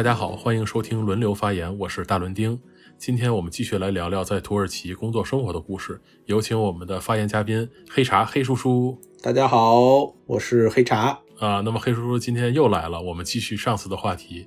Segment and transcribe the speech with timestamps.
[0.00, 2.58] 大家好，欢迎收听轮流发言，我是大伦丁。
[2.96, 6.00] 今天我们继续来聊聊在土耳其工作生活的故事。
[6.24, 8.98] 有请我们的发言嘉宾黑茶黑叔叔。
[9.22, 9.78] 大家好，
[10.24, 11.60] 我是黑茶啊。
[11.60, 14.46] 那么黑叔叔今天又来了，我们继续上次的话题。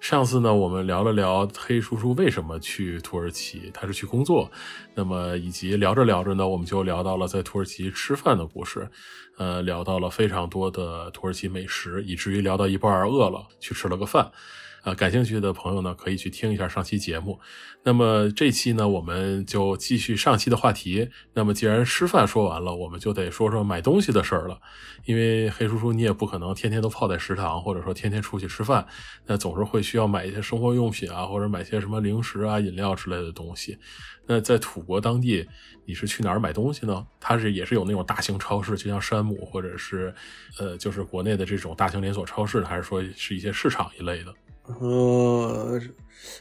[0.00, 4.50] 上次呢，我们聊了聊黑叔叔为什么去土耳其，他是去工作。
[4.94, 8.88] 那么以及聊着聊着呢，我们就聊到了在土耳其吃饭的故事，
[9.36, 14.32] 呃，聊到了非常多的土耳其美食，以至于聊到一半饿了，去吃了个饭。
[14.84, 17.40] 啊，感兴趣的朋友呢，可以去听一下上期节目。
[17.84, 21.08] 那么这期呢，我们就继续上期的话题。
[21.32, 24.60] 那么既然吃饭说完了，我们就得说说买东西的事儿了。
[25.06, 28.86] 因为黑叔叔，你也不可能天天都泡在食堂，或者说天天出去吃饭，
[29.24, 33.78] 那总是会需要买一些生活用品啊，或者买些什么零食啊、饮料之类的东西。
[34.26, 35.46] 那在土国当地，
[35.86, 37.06] 你是去哪儿买东西呢？
[37.18, 40.14] 它是也是有那种大型超市，就像山姆，或者是
[40.58, 44.34] 呃，就是国内的这种大型连锁超市，还是说是一些市场一类的？
[44.66, 45.80] 呃，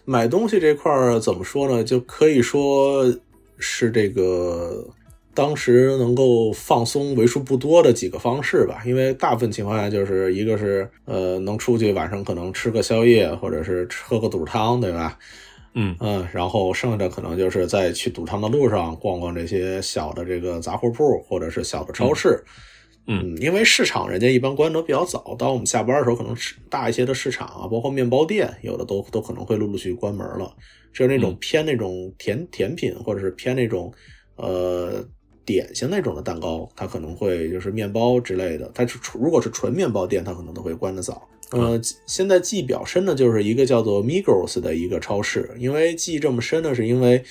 [0.06, 1.84] 买东西这块儿怎么说呢？
[1.84, 3.06] 就可以说
[3.58, 4.88] 是这个
[5.34, 8.82] 当时能够放松为数不多的几个方式吧。
[8.86, 15.18] 因为大部分情况下，就是一个是呃能出去晚上可能吃个宵夜，或者是喝个肚汤，对吧？
[15.76, 22.30] 嗯嗯，然后剩下的可能就是在去赌场的路上逛逛这些小的这个杂货铺，或者是小的超市。
[22.30, 22.54] 嗯，
[23.42, 26.34] 因为市场人家一般关得比较早，当我们下班的时候，可能
[26.70, 30.56] 大一些的市场啊，包括面包店，有的都都可能会陆陆续续关门了。
[30.94, 33.94] 只有那种偏那种甜甜品，或者是偏那种
[34.38, 35.04] 呃
[35.44, 38.72] 点心那种的蛋糕，它可能会就是面包之类的。
[38.74, 41.28] 它是如果是纯面包店，它可能都会关得早。
[41.52, 47.22] 呃，现在记忆比较深的就是一个叫做 Migros 的一个超市，因为记忆这么深呢，是因为。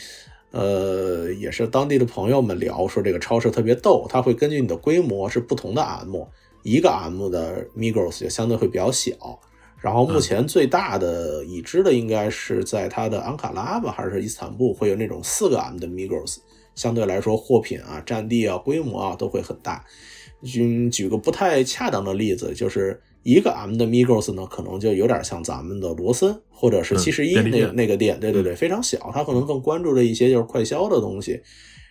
[0.53, 6.27] 呃，也是当地的朋友们聊说，这个超市特别逗，它会根据你的规模是不同的 M，
[6.62, 9.13] 一个 M 的 Migros 就相对会比较小。
[9.80, 16.36] 然后目前最大的已知的应该是在它的安卡拉吧，还是伊斯坦布，会有那种四个 M 的 Migros，
[16.74, 19.84] 相对来说货品啊、占地啊、规模啊都会很大。
[20.57, 23.01] 嗯，举个不太恰当的例子，就是。
[23.22, 31.40] 一个 M 的 Migros 呢，可能就有点像咱们的罗森或者是七十一那那个店，对对对，非常小，它可能更关注的一些就是快销的东西。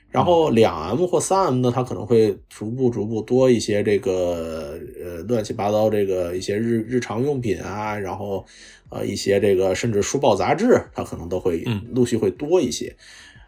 [0.10, 8.46] 然后两 M 或三 M 呢，它可能会逐步逐步多一些这个呃乱七八糟这个一些日日常用品啊，然后
[8.90, 11.64] 呃一些这个甚至书报杂志，它可能都会
[11.94, 12.94] 陆续会多一些。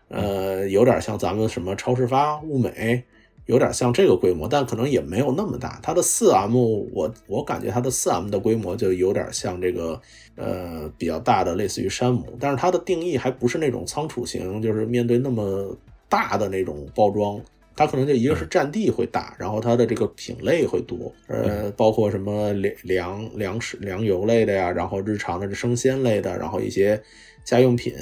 [0.08, 3.04] 呃，有点像咱们什么超市发、物美。
[3.46, 5.80] 有点像这个规模，但可能也没有那么大。
[5.84, 6.56] 它的四 M，
[6.94, 10.00] 我我感觉它的四 M 的规模就有点像这个，
[10.36, 12.26] 呃，比较大的，类似于山姆。
[12.40, 15.76] 但是它的定义还不是那种仓储型，就是面对那么
[16.08, 17.42] 大的那种包装，
[17.76, 27.02] 它可能就一个是占地会大，然后它的这个品类会多，呃，包括什么粮粮粮食粮油类的呀，然后日常的这生鲜类的，然后一些
[27.44, 27.94] 家用品，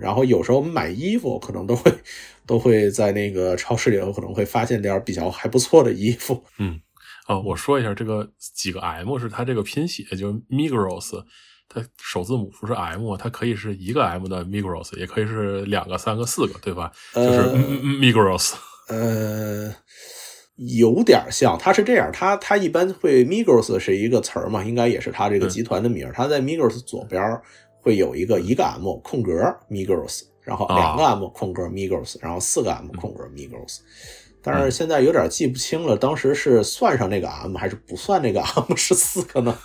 [0.00, 1.92] 然后有时候我们买衣服可能都会。
[2.46, 6.42] 都会在那个超市里头可能会发现点比较还不错的衣服。
[6.58, 6.80] 嗯，
[7.28, 11.24] 哦，我说一下这个几个 M 是它这个拼写，就是 Migros，
[11.68, 16.90] 它首字母不是 M，它可以是一个 M 的 Migros，也可以是两个、三个、四个，对吧？
[17.14, 17.38] 就是
[18.00, 18.54] Migros。
[18.90, 19.74] 呃，
[20.56, 26.10] 有点像，它是这样，它它一般会 Migros 是一个词儿嘛，应该也是它这个集团的名。
[26.12, 27.40] 它在 Migros 左边
[27.80, 29.32] 会有一个一个 M 空格
[29.70, 30.24] Migros。
[30.42, 33.80] 然后两个 M 空格 Migros，然后四个 M 空格 Migros，
[34.42, 39.56] 但是现在有点记不清了，当时是算上那个 M 还是不算那个 M 是四个呢？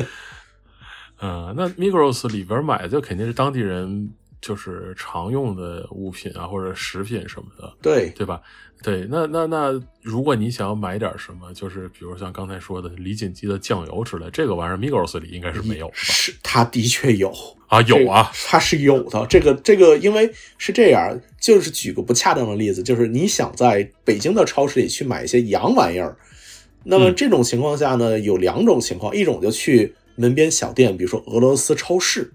[1.20, 4.10] 嗯，那 Migros 里边买的肯定是当地人
[4.40, 8.40] 就是常用的物品啊，或者食品什么的，对对吧？
[8.80, 15.90] 对，那那那，如果你想要买点什么，就是比如像刚才说的李锦记的酱油之类，这个玩意儿 Migros 里应该是没有？
[15.92, 17.34] 是，它的确有
[17.66, 19.26] 啊，有啊，它是有的。
[19.28, 26.16] 这个这个，因为是这样，就是举个不恰当的例子，就是你想在北京的超市里去买一些洋玩意儿，
[26.84, 32.32] 那么这种情况下呢，有两种情况，一种就去门边小店，比如说俄罗斯超市。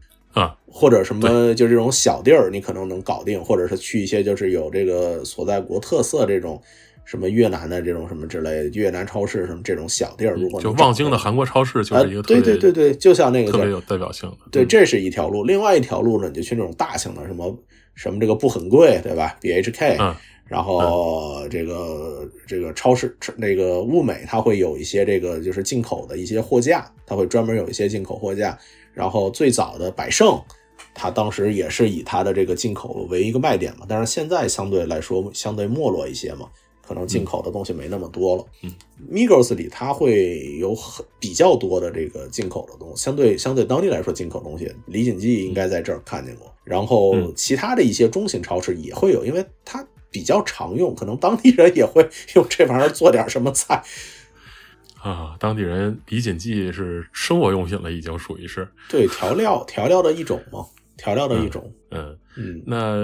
[0.73, 6.59] 啊，或者什么就这种小地儿，你可能能搞定，或者是去一些就是有这个所在国特色这种
[7.05, 15.43] 什么越南的这种什么之类越南超市什么这种小地儿，如果就望京的韩国超市就是一个对对对对，就像那个特别有代表性的，对，这是一条路。
[15.43, 17.55] 另外一条路呢，你就去那种大型的什么
[17.93, 19.97] 什么这个不很贵，对吧？B H K，
[20.45, 28.57] 然后这个这个超市那个物美，它会有一些这个就是进口的一些货架，它会专门有一些进口货架。
[28.93, 30.39] 然后最早的百盛，
[30.93, 36.47] 它当时也是以它的这个进口为一个卖点嘛，但是现在相对来说相对没落一些嘛，
[36.85, 38.45] 可能进口的东西没那么多了。
[38.61, 38.71] 嗯
[39.11, 46.53] ，Migros 里它会有很比较多的这个进口的东西，相对相对当地来说，进口东西李锦记应该在这儿看见过。
[46.63, 53.83] 然后嗯其他的一些中型超市也会有，因为它比较常用，可能当地人也会用这玩意儿做点什么菜。
[55.01, 60.65] 啊，当地人李锦记是生活用品了，已经属于是，对，调料调料的一种嘛，
[61.03, 61.69] 调料的一种。
[61.91, 62.95] 嗯，嗯，那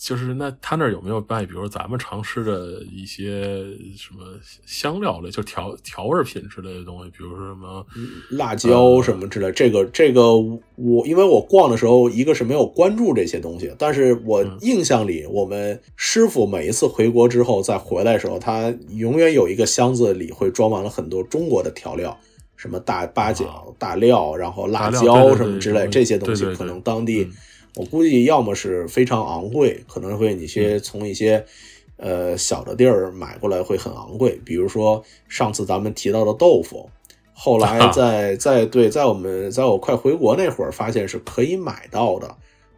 [0.00, 3.62] 就是那他那儿有没有卖，比如咱们常吃的一些
[3.96, 4.24] 什么
[4.66, 7.86] 香料类，就调调味品之类的东西，比如说什么，
[8.30, 10.34] 辣椒什么之类，这个这个
[10.74, 22.18] 我因为我逛的时候，一个是没有关注这些东西，但是我嗯印象里，我们师傅每一次回国之后再回来的时候，他永远有一个箱子里会装满了很多中国的调料。
[22.64, 27.32] 什么大八角、大料，然后辣椒什么之类，这些东西可能当地嗯
[27.76, 31.44] 我估计要么是非常昂贵，可能会你嗯些从一些
[31.98, 36.88] 呃小的地儿买过来会很昂贵，比如说上次咱们提到的豆腐，
[37.34, 42.34] 后来在在对在我们在我快回国那会儿发现是可以买到的，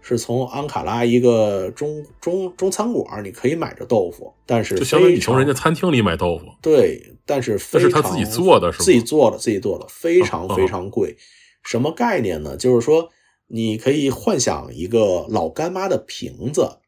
[0.09, 11.17] 是从安卡拉一个中中中餐馆你可以买着豆腐，但是就相当于你从人家餐厅里买豆腐，对，但是非常那是他自己做的是吗自己做的，自己做的，非常哦非常贵。
[11.65, 12.57] 什么概念呢？
[12.57, 13.09] 就是说，
[13.49, 16.79] 你可以幻想一个老干妈的瓶子，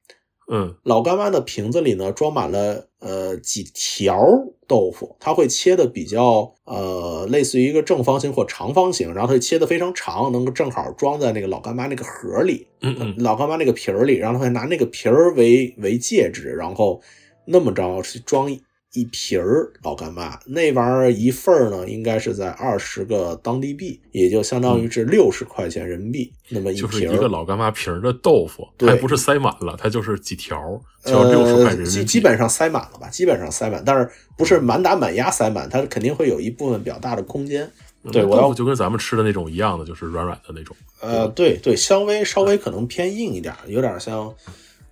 [0.50, 4.18] 嗯老干妈的瓶子里呢装满了呃几条
[4.66, 12.66] 豆腐，它会切的比较呃类似于一个正方形或长方形，然后它会切的非常长，能够正好装在那个老干妈那个盒里。
[12.80, 17.00] 嗯嗯，老干妈那个皮儿里，然后它会拿那个皮儿为为介质，然后
[17.44, 18.50] 那么着去装
[18.92, 27.12] 一一瓶儿老干妈，那玩意儿一份儿呢，应该是在二十个当地币，也就相当于是六十块钱人民币，那么就是瓶。
[27.12, 30.58] 一个老干妈瓶儿的豆腐，还不是塞满了，它就是几条，
[31.04, 31.90] 就要六十块人民呃，币。
[31.90, 37.70] 基基本上塞满了吧，基本上塞满，但是不是满打满压塞满，它肯定会有一部分比较大的空间。
[38.10, 40.74] 对我要就跟咱们吃的那种一样的，就是软软的那种。
[41.00, 44.34] 呃，对对，稍微稍微可能偏硬一点，有点像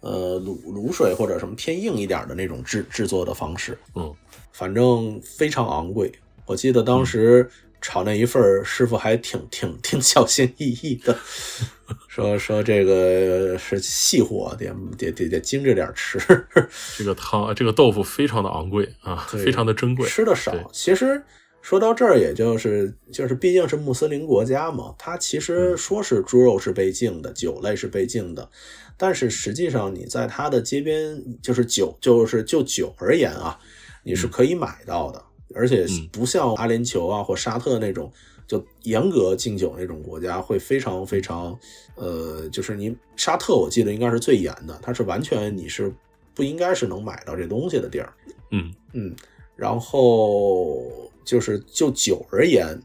[0.06, 3.76] 呃卤卤水或者什么偏硬一点的那种制制作的方式。
[3.94, 4.14] 嗯，
[4.52, 6.12] 反正非常昂贵。
[6.46, 7.48] 我记得当时
[7.80, 11.16] 炒那一份儿，师傅还挺挺挺小心翼翼的，
[12.08, 16.18] 说说这个是细货，得得得得精着点吃，
[16.96, 20.08] 这个汤，这个豆腐非常的昂贵啊，非常的珍贵。
[20.08, 20.52] 吃的少。
[20.72, 21.22] 其实
[21.62, 28.48] 说到这儿，也就是就是毕竟是穆斯林国家嘛，它其实嗯说是猪肉是被禁的，酒类是被禁的，
[28.96, 33.58] 但是实际上你在它的街边，就是酒，就是就酒而言啊，
[34.02, 35.22] 你是可以买到的，
[35.54, 38.12] 而且嗯不像阿联酋啊或沙特那种。
[38.48, 41.58] 就严格禁酒那种国家会非常非常，
[41.96, 45.92] 呃，就是你沙特我记得应该是最严的，它是完全你是
[46.32, 48.14] 不应该是能买到这东西的地儿。
[48.52, 49.12] 嗯嗯，
[49.56, 52.80] 然后就是就酒而言，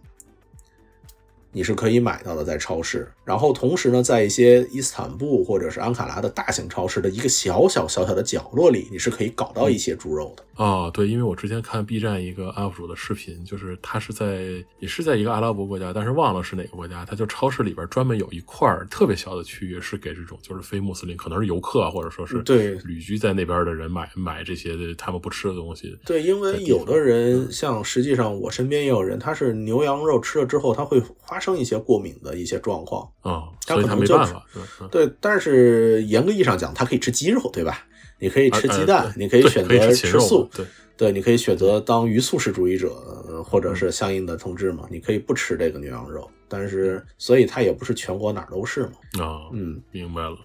[1.51, 3.07] 你是可以买到的，在超市。
[3.23, 10.43] 然后同时呢，在一些伊斯坦布或者是安卡拉的大型超市的一个小小小小的角落里，你是可以搞到一些猪肉的。
[10.55, 25.97] 哦，对，因为我之前看 B 站一个 UP 主的视频，就是他是在也是在一个阿拉伯国家，但是忘了是哪个国家，他就超市里边专门有一块特别小的区域是给这种就是非穆斯林，可能是游客啊，或者说是对旅居在那边的人买买这些他们不吃的东西。
[26.05, 33.09] 对，因为有的人像实际上我身边也有人，他是牛羊肉吃了之后，他会发生一些过敏的一些状况。
[33.21, 34.45] 啊、他所以没办法。
[34.91, 37.85] 对，但是严格意义上讲，它可以吃鸡肉，对吧？
[38.19, 42.89] 你可以吃啊鸡蛋，呃你可以选择吃素嘛，对，对，你可以选择当鱼素食主义者，
[43.27, 49.23] 呃或者是相应的同志嘛，你可以不吃这个牛羊肉，但是所以它也不是全国哪儿都是嘛。
[49.23, 50.37] 啊，嗯，明白了。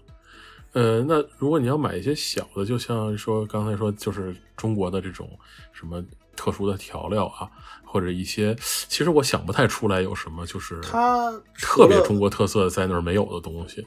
[0.73, 5.29] 呃，那如果你要买一些小的，就像说刚才说，就是中国的这种
[5.73, 6.03] 什么
[6.37, 7.49] 特殊的调料啊，
[7.85, 13.85] 或者一些，其实我想不太出来有什么就是它特别中国特色在那儿没有的东西。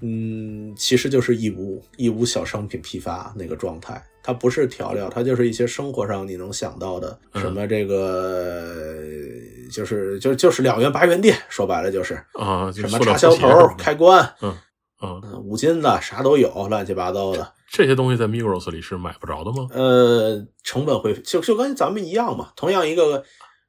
[0.00, 8.94] 嗯，其实就是义乌义乌小商品批发那个状态，它不是调料，它就是一些生活上你能想到的，嗯什么这个
[9.72, 14.56] 就是就就是两元八元店，说白了就是啊，就什么插销头开关，嗯
[15.02, 17.52] 嗯，嗯五金的啥都有，乱七八糟的。
[17.70, 19.66] 这些东西在 Migros 里是买不着的吗？
[19.72, 22.50] 呃，成本会就就跟咱们一样嘛。
[22.56, 23.22] 同样一个，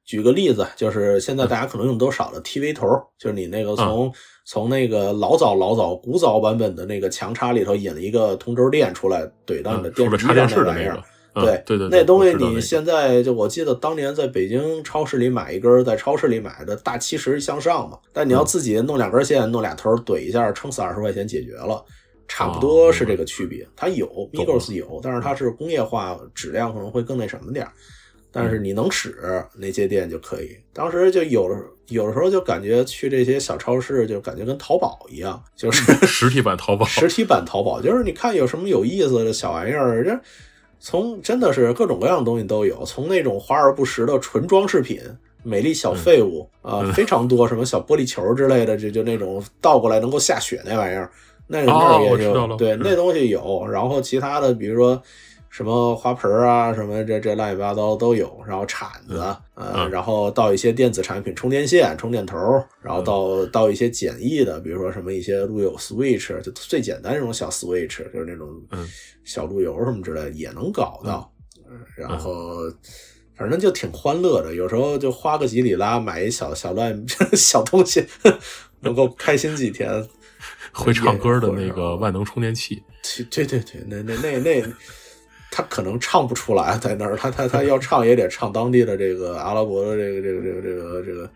[0.04, 2.86] 举个例子，就是现在大家可能用都少了 TV 头，
[3.18, 4.12] 就是你那个从、
[4.46, 10.94] 从那个老早老早古早版本的那个墙插里头引了一个同轴电出来，怼到你的电视插电视的上玩意儿。
[10.94, 21.84] 那个，嗯对对对，那东西你现在就我记得当年在北京超市里买一根，在超市里买的大七十向上嘛，但你要嗯自己弄两根线，弄俩头怼一下，撑死二十块钱解决了。
[22.28, 23.66] 差不多是这个区别。
[23.74, 27.72] 它有 Migros 有，但是它是工业化，质量可能会更那什么点儿。
[28.30, 29.16] 但是你能使
[29.56, 30.56] 那些店就可以。
[30.72, 31.56] 当时就有的
[31.88, 40.20] 有的时候就感觉去这些小超市，就感觉跟淘宝一样，就是实体版淘宝， 实体版淘宝，就是你看有什么有意思的小玩意儿，这
[40.78, 45.00] 从真的是各种各样的东西都有，从那种华而不实的纯装饰品。
[45.44, 51.10] 美丽小废物啊，非常多，什么小玻璃球之类的，就就那种倒过来能够下雪那玩意儿，
[51.48, 53.66] 那那也有，对，那东西有。
[53.66, 55.02] 然后其他的，比如说
[55.48, 58.38] 什么花盆啊，什么这这乱七八糟都有。
[58.46, 59.20] 然后铲子，
[59.54, 62.36] 呃，然后到一些电子产品，充电线、充电头，
[62.80, 68.48] 然后到到一些简易的，比如说什么一些路由 switch，就最简单那种小 switch，就是那种
[69.24, 71.32] 小路由什么之类的也能搞到。
[71.96, 72.56] 然后。
[73.38, 77.06] 反正就挺欢乐的，有时候就花个几里拉买一小小乱
[77.38, 78.04] 小东西，
[78.82, 79.88] 能够开心几天。
[80.84, 82.82] 会唱歌的那个万能充电器，
[83.30, 84.62] 对对对，那那那那，
[85.50, 91.30] 他可能唱不出来在那儿，他他他要唱也得唱当地的这个阿拉伯的这个这个这个这个这个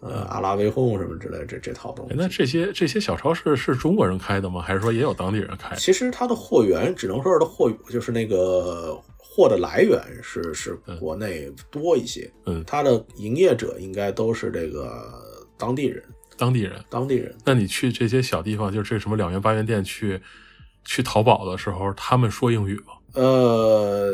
[0.00, 2.14] 呃阿拉维哄什么之类这这套东西。
[2.16, 4.60] 那这些这些小超市是中国人开的吗？
[4.60, 5.74] 还是说也有当地人开？
[5.76, 9.00] 其实它的货源只能说是的货就是那个。
[9.20, 15.08] 货的来源是是国内多一些，嗯，它的营业者应该都是这个
[15.56, 16.02] 当地人，
[16.38, 17.34] 当地人，当地人。
[17.44, 20.20] 那你去这些小地方，就是这什么两元八元店去
[20.84, 22.94] 去淘宝的时候，他们说英语吗？
[23.14, 24.12] 呃，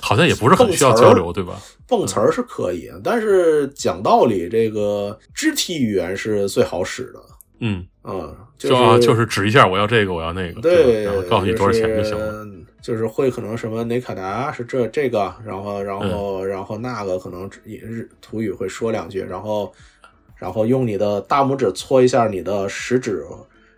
[0.00, 1.60] 好像也不是很需要交流，对吧？
[1.86, 7.20] 蹦词儿是可以，但是讲道理，这个肢体语言是最好使的。
[7.60, 12.46] 嗯嗯，就就是指一下，我要这个，我要那个，对，然后告诉你多少钱就行了。
[12.80, 19.72] 就是会可能什么内卡达是这这个，然后然后然后那个可能日土语会说两句，然后
[20.38, 23.24] 然后用你的大拇指搓一下你的食指，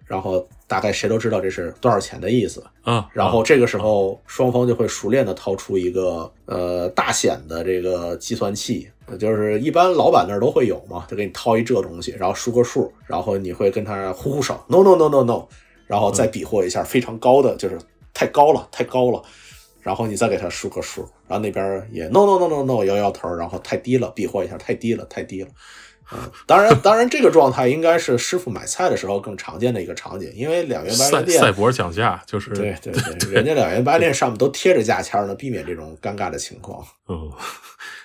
[0.04, 3.08] 然后大概谁都知道这是多少钱的意思啊。
[3.12, 8.88] 然后这个时候双方就会熟练的掏出一个呃大显的这个计算器，
[9.18, 15.46] 就是一般老板那儿都会有嘛，就给你掏一这东西，然后输个数，然后你会跟他呼呼手，no no no no no，
[15.86, 17.78] 然后再比划一下非常高的就是。
[18.12, 19.22] 太高了，太高了，
[19.80, 25.48] 然后你再给他输个数，然后那边也 no no no no no 摇摇头，然后太低了，比划一下，太低了，太低了。
[26.12, 36.84] 嗯，当然，当然，这个状态应该是师傅买菜的时候更常见的一个场景，因为两元八元店赛博讲价就是对对 对，人家两元八店上面都贴着价签呢，避免这种尴尬的情况。
[37.08, 37.30] 嗯，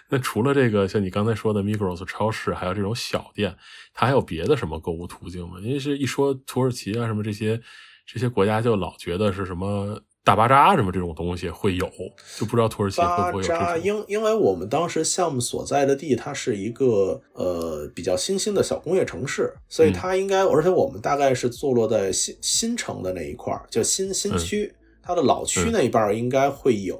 [0.09, 3.55] 那除了这个，像你刚才说的 Migros 超市，还有这种小店，
[3.93, 5.57] 它还有别的什么购物途径吗？
[5.61, 7.61] 因为是一说土耳其啊什么这些。
[8.07, 11.87] 这些国家就老觉得是什么大巴扎什么这种东西会有，
[12.35, 13.81] 就不知道土耳其会不会有这种。
[13.83, 26.99] 因因为我们当时项目所在的地，它是一个呃比较新兴的小工业城市，所以它应该，而且我们大概是坐落在新新城的那一块儿，就新新区，它的老区那一半应该会有，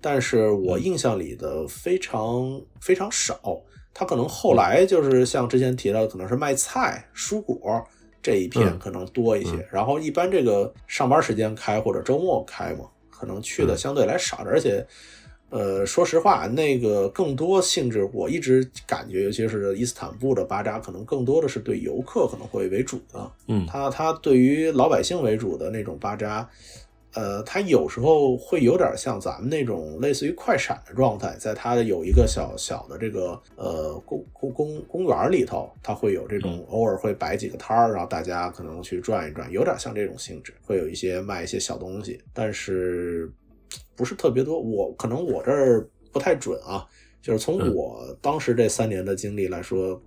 [0.00, 3.40] 但是我印象里的非常非常少。
[3.92, 7.84] 它可能后来就是像之前提到的，可能是卖菜、蔬果。
[8.26, 14.84] 这一片可能多一些，然后一般这个上班时间开或者周末开嘛，可能去的相对来少点，而且，
[15.50, 26.50] 呃，说实话，那个更多性质，我一直感觉，尤其是伊斯坦布的巴扎，可能更多的是对游客可能会为主的，嗯，他他对于老百姓为主的那种巴扎。
[27.16, 43.32] 呃，它有时候会有点像咱们那种类似于快闪的状态，在它的有一个小小的这个呃公公公公园里头，它会有这种偶尔会摆几个摊儿，然后大家可能去转一转，有点像这种性质，会有一些卖一些小东西，但是
[43.96, 44.60] 不是特别多。
[44.60, 46.86] 我可能我这儿不太准啊，
[47.22, 49.98] 就是从我当时这三年的经历来说，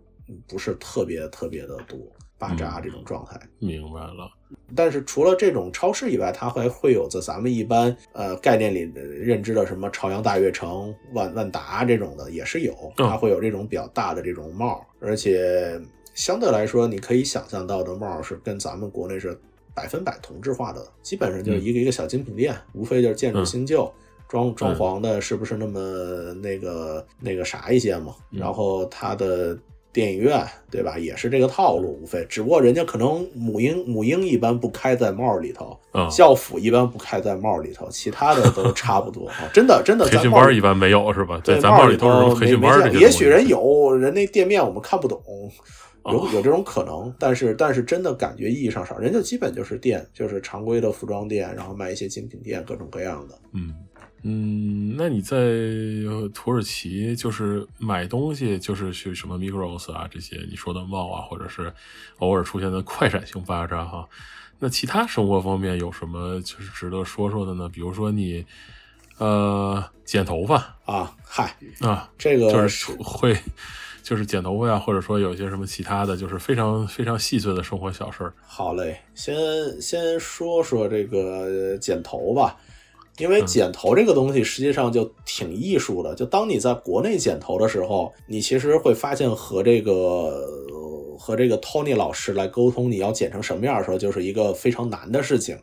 [0.47, 1.97] 不是特别特别的多。
[2.37, 4.31] 巴扎这种状态，明白了。
[4.75, 15.79] 但是除了这种超市以外，它还会有着咱们一般呃概念里认知的什么朝阳大悦城、万万达这种的也是有，它会有这种比较大的这种帽，而且
[16.13, 19.37] 相对来说，你可以想象到的帽是跟咱们国内是
[19.73, 23.91] 百分百同质化的，基本上就是一个一个小精品店，无非就是建筑新旧、
[24.27, 29.57] 装装潢的是不是那么那个那个啥一些嘛，然后它的。
[29.91, 35.75] 电影院对吧，也是这个套路，无非只不过人家可能母婴母婴一般不开在帽里头，
[36.11, 40.05] 校服一般不开在帽里头，其他的都 差不多啊，真的真的。
[40.07, 41.41] 培训班一般没有是吧？
[41.43, 45.19] 对咱帽里头培训班也许人有人那店面我们看不懂，
[46.11, 53.73] 有有这种可能，但是但是真的感觉意义上少，人家基本就是店，就是常规的服装店，然后卖一些精品店，各种各样的，嗯。
[54.21, 55.37] 嗯，那你在
[56.33, 61.71] 土耳其就是买东西，就是去什么 Migros 啊这些你说的 mall 啊，或者是
[62.17, 64.05] 偶尔出现的快闪性巴扎哈，
[64.59, 67.69] 那其他生活方面有什么就是值得说说的呢？
[67.69, 68.45] 比如说你，
[69.19, 73.33] 呃，剪头发啊，嗨啊，这个就是会，
[74.09, 78.33] 就是剪头发呀，或者说有一些什么其他的就是非常非常细碎的生活小事儿。
[78.41, 79.35] 好嘞，先
[79.79, 82.57] 先说说这个剪头吧，
[83.19, 86.15] 因为剪头这个东西实际上就挺艺术的。
[86.15, 90.43] 就当你在国内剪头的时候，你其实会发现和这个
[91.19, 95.55] 和这个 Tony 老师来沟通，你要剪成什么样的时候，就是一个非常难的事情。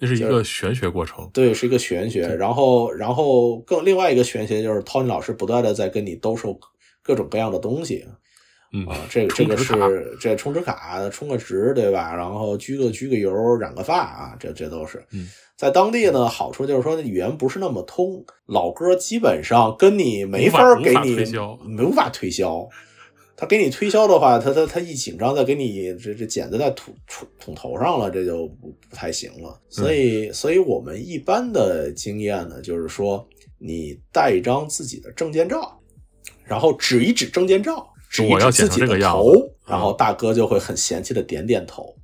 [0.00, 2.26] 那是一个玄学过程，对，是一个玄学。
[2.26, 6.58] 然后，然后更另外一个玄学就是 Tony 老师不断的在跟你兜售
[7.08, 8.04] 各种各样的东西。
[8.70, 12.14] 嗯啊，这个这个是这充值卡充个值对吧？
[12.14, 15.02] 然后焗个焗个油，染个发啊，这这都是。
[15.10, 21.24] 嗯，在当地呢，好处就是说语言不是那么通，老哥基本上跟你没法给你
[21.82, 22.68] 无法推销。
[23.40, 29.58] 他给你推销的话，他他他一紧张，再给你这这剪子在捅捅捅头上了，这就不不太行了。
[29.70, 35.77] 所以，所以我们一般的经验呢，就是说，你带一张自己的证件照，
[36.48, 39.32] 然后指一指证件照，指一指自己的头，
[39.66, 41.94] 然后大哥就会很嫌弃的点点头，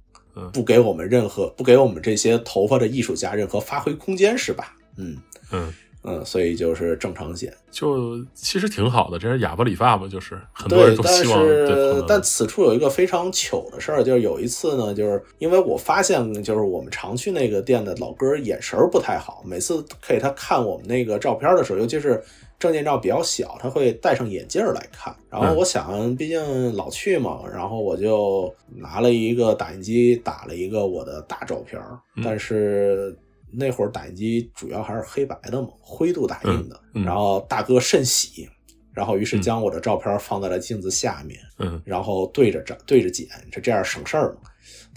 [0.52, 4.76] 不给我们任何不给我们这些头发的艺术家任何发挥空间，是吧？
[4.98, 5.16] 嗯
[5.50, 5.74] 嗯。
[6.06, 11.42] 嗯，所以就是正常剪，就其实挺好的，这是哑巴理发嘛，就是很多人都希望。
[11.66, 22.22] 但但此处有一个非常糗的事儿，就是有一次呢，就是因为我发现，就是我们常去那个店的老哥眼神不太好，每次给他看我们那个照片的时候，尤其是
[22.58, 25.14] 证件照比较小，他会戴上眼镜来看。
[25.30, 31.80] 然后我想，毕竟老去嘛，然后我就拿了一个打印机打了一个我的大照片，
[32.22, 33.16] 但是。
[33.56, 36.80] 那会儿打印机主要还是黑白的嘛，灰度打印的。
[36.92, 38.48] 然后大哥甚喜，
[38.92, 44.50] 然后于是将我的照片放在了镜子下面，嗯，然后对着照对着剪，这这样省事儿嘛。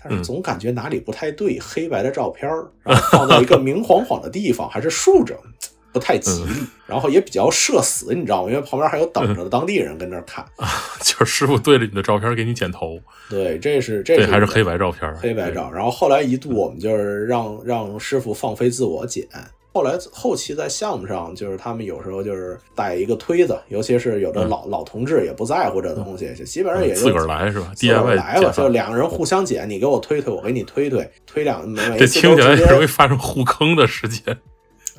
[0.04, 2.50] 但是总感觉哪里不太对，黑白的照片
[2.82, 5.40] 然后放在一个明晃晃的地方，还是竖着。
[5.98, 6.54] 不太吉利，
[6.86, 8.50] 然后也比较社死，你知道吗？
[8.52, 10.46] 因为旁边还有等着的当地人跟那看，
[11.04, 13.00] 就是师傅对着你的照片给你剪头。
[13.30, 15.72] 对，这是这还是黑白照片，黑白照。
[15.72, 19.28] 然后后来一度我们就是让让师傅放飞自我剪。
[19.74, 27.72] 后来后期在项目上，就是他们有时候就是带一个推子，尤其是有的老老同志也不在乎这东西，就基本上也就自个儿来是吧？
[27.76, 34.36] 自个儿来了，就两个人互相剪，你给我推推，我给你推推，推两每这听起来容易发生互坑的事件。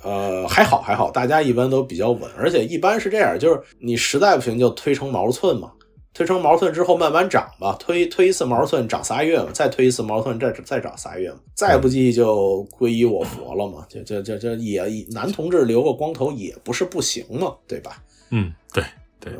[0.02, 5.72] 呃，还好还好，大家一般都比较稳，而且一般是这样，就是你实在不行就推成毛寸嘛，
[6.14, 18.02] 推成毛寸之后慢慢长吧，推推一次毛寸长仨月嘛，再推一次毛寸再再长仨月嘛，再不济就皈依我佛了嘛，就就就就也男同志留个光头也不是不行嘛，对吧？
[18.30, 18.84] 嗯，对
[19.18, 19.32] 对，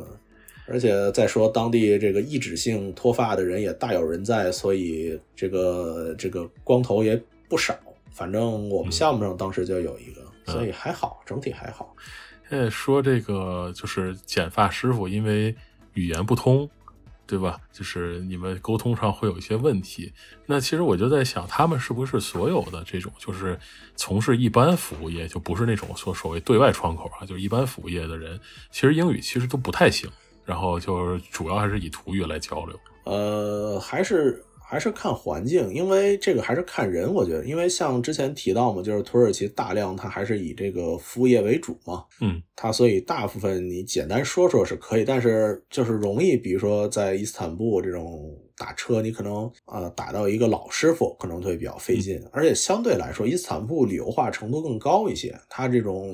[0.67, 7.75] 而且再说当地这个抑制性脱发的人也大有人在，所以这个这个光头也不少，
[8.13, 10.28] 反正我们项目上当时就有一个。
[10.53, 11.95] 所以还好，整体还好。
[12.51, 15.55] 呃，说这个就是剪发师傅，因为
[15.93, 16.69] 语言不通，
[17.27, 17.61] 对吧？
[17.71, 20.13] 就是你们沟通上会有一些问题。
[20.47, 23.59] 那其实我就在想，他们是不是所有的这种就是
[23.97, 30.11] 从事一般服务业，就不是那种说所谓对外窗口啊，就是一般服务业的人，其实英语其实都不太行。
[30.47, 32.81] 然后就是主要还是以土语来交流。
[33.05, 34.43] 呃，还是。
[34.71, 37.11] 还是看环境，因为这个还是看人。
[37.11, 56.13] 我觉得，因为像之前提到嘛，就是土耳其大量它还是以这个服务业为主嘛，嗯，它所以大部分你简单说说是可以，但是就是容易，比如说在伊斯坦布这种打车，你可能呃打到一个老师傅，可能会比较费劲，而且相对来说，伊斯坦布旅游化程度更高一些，它这种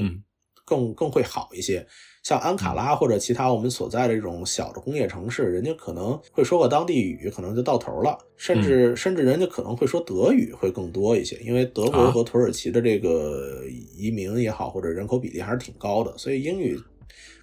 [0.65, 1.85] 更更会好一些。
[2.25, 8.19] 像安卡拉或者其他我们所在的这种小的工业城市，人家可能会说个当地语，可能就到头了。
[8.39, 13.63] 甚至甚至人家可能会说德语会更多一些，因为德国和土耳其的这个
[13.95, 16.81] 移民也好，或者人口比例还是挺高的，所以英语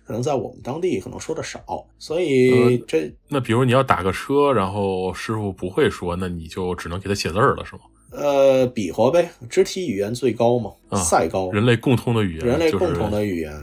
[0.04, 1.86] 可能在我们当地可能说的少。
[2.00, 7.82] 所以这那比如你要打个车，然后师傅不会说，那你就只能给他写字儿了，是吗？
[8.12, 13.54] 呃，比划呗，肢体语言最高嘛，赛高，人类共通的语言，人类共同的语言，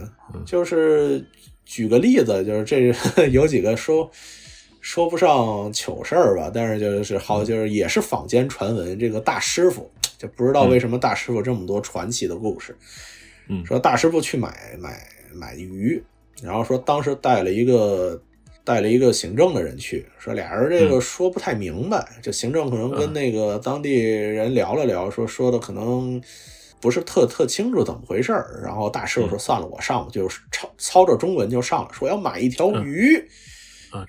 [0.45, 1.23] 就是
[1.65, 4.09] 举个例子，就是这 有几个说
[4.81, 12.75] 说不上糗事儿吧，但是就是好，就是也是坊间传闻，这个大师傅就不知道为什么大师傅这么多传奇的故事，
[13.47, 16.03] 嗯，说大师傅去买买买鱼，
[16.41, 18.19] 然后说当时带了一个。
[18.69, 26.21] 带了一个行政的人去，说俩人这个说不太明白，这行政可能跟那个当地人聊了聊，说说的可能
[26.79, 28.61] 不是特特清楚怎么回事儿。
[28.63, 33.15] 然后大师傅说算了，我上，就是操操着中文就上了，说要买一条鱼，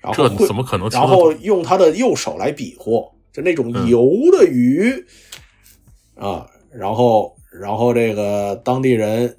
[0.02, 0.90] 然后怎么可能？
[0.90, 4.92] 然后用他的右手来比划，就那种游的鱼，
[6.16, 9.34] 啊，然后然后这个当地人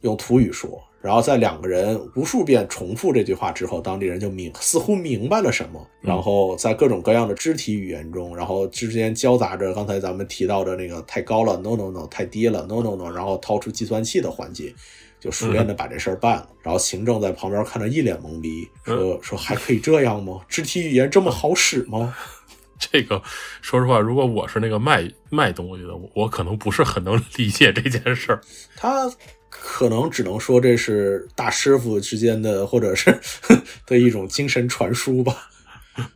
[0.00, 14.74] 用土语说，然后在两个人无数遍重复这句话之后，当地人就明似乎明白了什么，然后在各种各样的肢体语言中，然后之间交杂着刚才咱们提到的那个太高了，no no no，太低了，no no no，然后掏出计算器的环节。
[15.20, 20.42] 就熟练的把这事儿办了，然后行政在旁边看着一脸懵逼，说说还可以这样吗？
[20.46, 22.14] 肢体语言这么好使吗？
[22.78, 23.20] 这个
[23.60, 28.40] 说实话，如果我是那个卖卖东西的，我可能不是很能理解这件事儿。
[28.76, 29.10] 他
[29.48, 33.18] 可能只能说这是大师傅之间的，或者是
[33.86, 35.34] 的一种精神传输吧。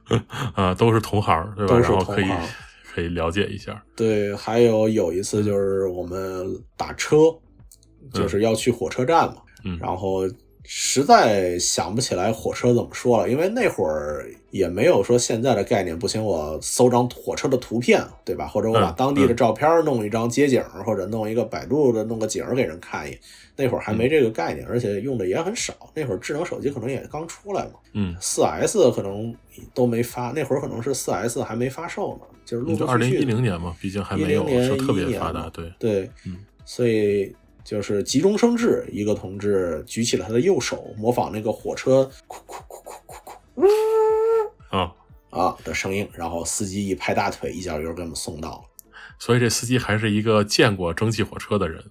[0.55, 1.75] 啊，都是同行，对吧？
[1.75, 2.39] 都是同行，
[2.95, 3.83] 可以了解一下。
[3.97, 7.17] 对，还有有一次就是我们打车。
[8.13, 9.37] 就是要去火车站嘛，
[9.81, 10.29] 然后
[10.65, 18.47] 实在想不起来火车怎么说了，因为那会儿也没有说现在的概念，不行，我搜张火车的图片，对吧？
[18.47, 23.19] 或者我把当地的照片弄一张街景，或者弄一个百度的弄个景给人看一眼。
[23.57, 25.75] 那会儿还没这个概念，而且用的也很少。
[25.95, 29.35] 那会儿智能手机可能也刚出来嘛，嗯，四 S 可能
[29.75, 32.89] 都没发，那会儿可能是四 S 还没发售呢，就是陆陆续续。
[32.89, 37.35] 二零一零年嘛，毕竟还没有说特别发达，对对，嗯，所以。
[37.65, 43.69] 就是急中生智，一个同志举起了他的右手，模仿那个火车“库库库库库库”
[44.77, 44.93] 啊
[45.31, 48.63] 啊的声音，然后司机一拍大腿，一脚油给我们送到了。
[49.19, 51.85] 所以这司机还是一个见过蒸汽火车的人。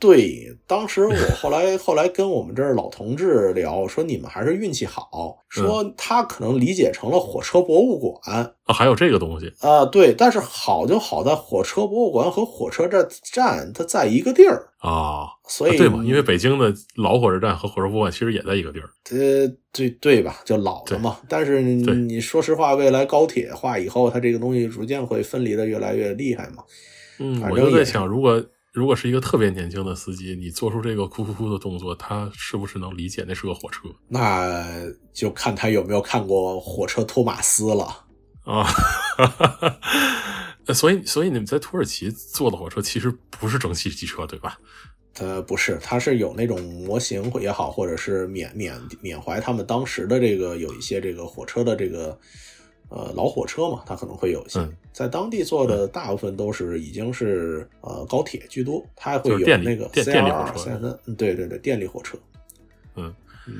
[0.00, 26.62] 对，当时我后来后来跟我们这儿老同志聊，说你们还是运气好，说他可能理解成了火车博物馆啊，还有这个东西啊，对，但是好就好在火车博物馆和火车站站它在一个地儿啊，所以对嘛，因为北京的老火车站和火车博物馆其实也在一个地儿，呃，对对吧，就老的嘛，但是你说实话，未来高铁化以后，它这个东西逐渐会分离的越来越厉害嘛，
[27.18, 28.40] 嗯，我就在想，如果。
[28.72, 33.88] 如果是一个特别年轻的司机，你做出这个哭哭哭的动作，他是不是能理解那是个火车？
[34.08, 38.04] 那就看他有没有看过《火车托马斯》了
[38.44, 38.66] 啊。
[40.74, 44.58] 所以，所以你们在土耳其坐的火车其实不是蒸汽机车，对吧？
[45.18, 52.18] 呃，不是，它是有那种模型也好，或者是缅缅缅怀他们当时的这个有一些这个火车的这个。
[52.90, 54.60] 呃，老火车嘛，它可能会有一些，
[54.92, 62.18] 在当地坐的大部分都是已经是呃高铁居多，它还会有那个电电力火车，对对对，电力火车。
[62.96, 63.14] 嗯
[63.46, 63.54] 嗯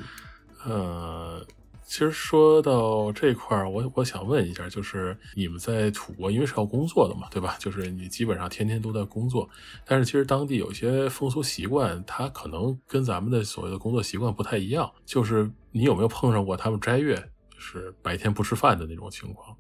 [0.65, 1.47] 呃，
[1.85, 7.57] 其实说到这块儿，我我想问一下，就是你们在土国，因为是要工作的嘛，对吧？
[7.59, 9.49] 就是你基本上天天都在工作，
[9.87, 14.91] 但是其实当地有些风俗习惯，它可能跟咱们的所谓的工作习惯不太一样。
[15.07, 17.23] 就是你有没有碰上过他们斋月？
[17.59, 19.57] 是白天不吃饭的那种情况，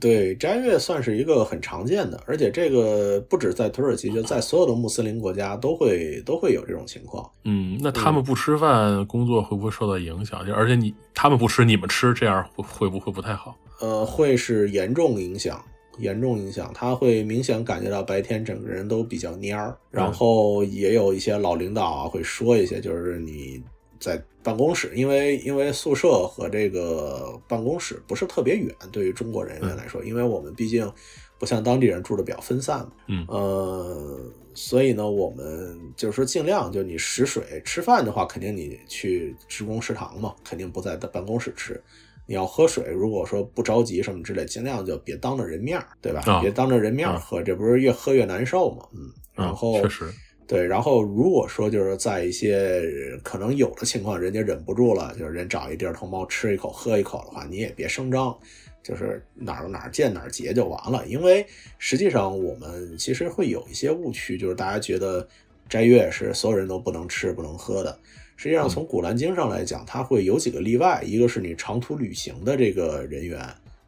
[0.00, 7.28] 对斋月算是一个很常见的，而且这个不止在土耳其，就在所有的穆斯林国家都会都会有这种情况。
[7.44, 10.46] 嗯，那他们不吃饭，工作会不会受到影响？
[10.46, 13.56] 就而且你他们不吃，你们吃，这样会会不会不太好？
[13.80, 15.60] 呃，会是严重影响，
[15.98, 16.70] 严重影响。
[16.72, 23.62] 他会明显感觉到白天整个人都比较蔫儿，然后也有一些老领导啊会说一些，就是你。
[23.98, 30.90] 在办公室，因为因为宿舍和这个办公室不是特别远，对于中国人员来说，因为我们毕竟
[31.38, 34.20] 不像当地人住的比较分散嘛，嗯，呃，
[34.54, 41.82] 所以呢，我们就是说尽量，就你食水吃饭的话，肯定你去职工食堂嘛，肯定不在办公室吃。
[42.26, 46.22] 你要喝水，如果说不着急什么之类，尽量就别当着人面对吧？
[46.40, 50.04] 别当着人面喝，这不是越喝越难受嘛，嗯，然后确实。
[50.50, 52.82] 对，然后如果说就是在一些
[53.22, 58.36] 可能有的情况，人家忍不住了，就是人找一地儿偷猫吃一口喝一口的话，你也别声张，
[58.82, 61.06] 就是哪儿哪儿见哪儿结就完了。
[61.06, 61.46] 因为
[61.78, 65.24] 实际上我们其实会有一些误区，就是大家觉得
[65.68, 67.96] 斋月是所有人都不能吃不能喝的。
[68.34, 73.40] 实际上从古兰经上来讲，它会有几个例外，一个是你长途旅行的这个人员，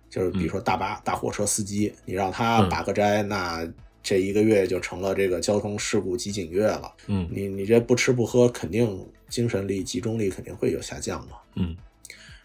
[0.09, 3.69] 就是比如说大巴大货车司机，你让他把个斋，那。
[4.03, 6.93] 这一个月就成了这个交通事故集锦月了。
[7.07, 11.37] 嗯，你你这不吃不喝，肯定精神力、集中力肯定会有下降嘛。
[11.55, 11.77] 嗯，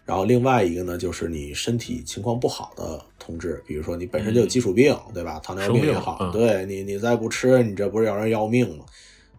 [0.04, 5.40] 然后另外一个呢，就是你身体情况不好的同志，比如说你本身就有基础病，对吧？
[5.40, 8.84] 糖尿病也好，对你你再不吃，你这不是要人要命吗？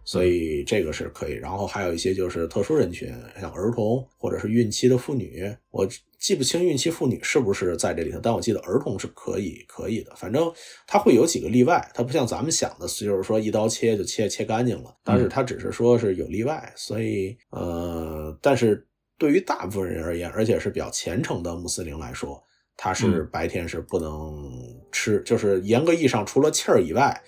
[0.04, 1.32] 所以这个是可以。
[1.32, 5.88] 然后还有一些就是特殊人群，像儿童或者是孕期的妇女，我。
[6.20, 10.14] 记不清孕期妇女是不是在这里头，但我记得儿童是可以可以的。
[10.14, 10.52] 反正
[10.86, 14.94] 它会有几个例外，它不像咱们想的，就是说一刀切就切切干净了。
[15.02, 22.38] 但是它只是说是有例外，所以呃，但是对于大部分人而言，而且是比较虔诚的穆斯林来说，
[22.76, 24.50] 他是白天是不能
[24.92, 27.18] 吃，就是严格意义上除了气儿以外，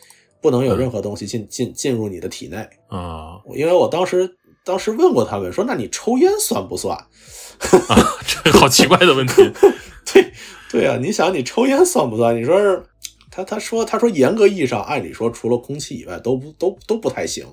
[0.43, 2.59] 不能有任何东西进进进入你的体内。
[2.89, 4.31] 啊因为我当时
[4.65, 6.99] 当时问过他们说，那你抽烟算不算？
[7.89, 9.35] 啊，这好奇怪的问题。
[10.13, 10.33] 对
[10.71, 12.37] 对啊，你想你抽烟算不算？
[12.37, 12.83] 你说是
[13.31, 17.47] 他他说他说严格意义上，按理说除了空气以外都不都都不太行。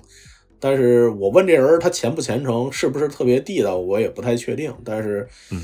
[0.62, 4.74] 但是我问这人他虔不虔诚，是不是特别地道，我也不太确定。
[4.84, 5.62] 但是，嗯，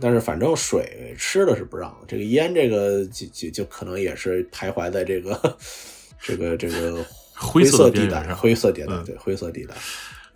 [0.00, 5.56] 但是反正水吃的是不让，这个烟这个就就就可能也是徘徊在这个
[6.22, 9.74] 这个这个灰色色地带，灰色地带，嗯对灰色地带。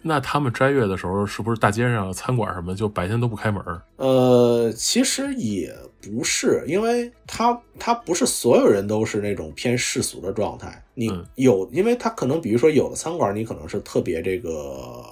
[0.03, 3.63] 那他们斋月的时候，是不是大街上餐馆什么就白天都不开门？
[3.97, 10.83] 呃，其实也不是，因为他他不是所有人都是那种偏世俗的状态。
[10.95, 15.05] 你嗯有，因为他可能比如说有的餐馆，你可能是特别这个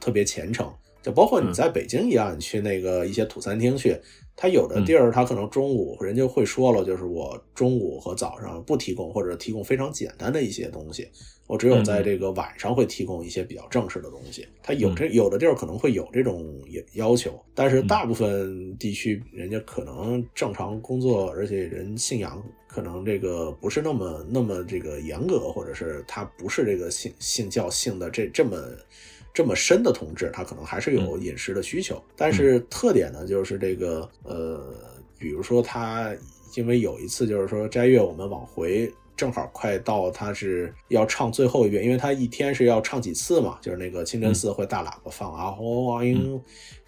[0.00, 4.00] 特别虔诚，就包括你嗯在北京一样，你去那个一些土餐厅去，
[4.36, 11.08] 他有嗯的地儿他可能中午人家会说了，就是我中午和早上不提供，或者提供非常简单的一些东西。
[11.46, 12.04] 我只有在嗯。
[12.04, 16.44] 这个晚上会提供一些比较正式的东西，他有这有的地儿可能会有这种
[16.94, 28.60] 要求，但是大部分地区人家可能正常工作，而且人信仰可能这个不是那么那么这个严格，或者是他不是这个信信教信的这这么
[29.36, 34.74] 这么深的同志，他可能还是有饮食的需求，但是特点呢就是这个呃，
[35.18, 36.10] 比如说他
[36.54, 38.90] 因为有一次就是说斋月我们往回。
[39.16, 46.38] 正好快到，他是要唱最后一遍，因为他一天是要唱几次嘛，就是那个清真寺会大喇叭放阿轰阿英，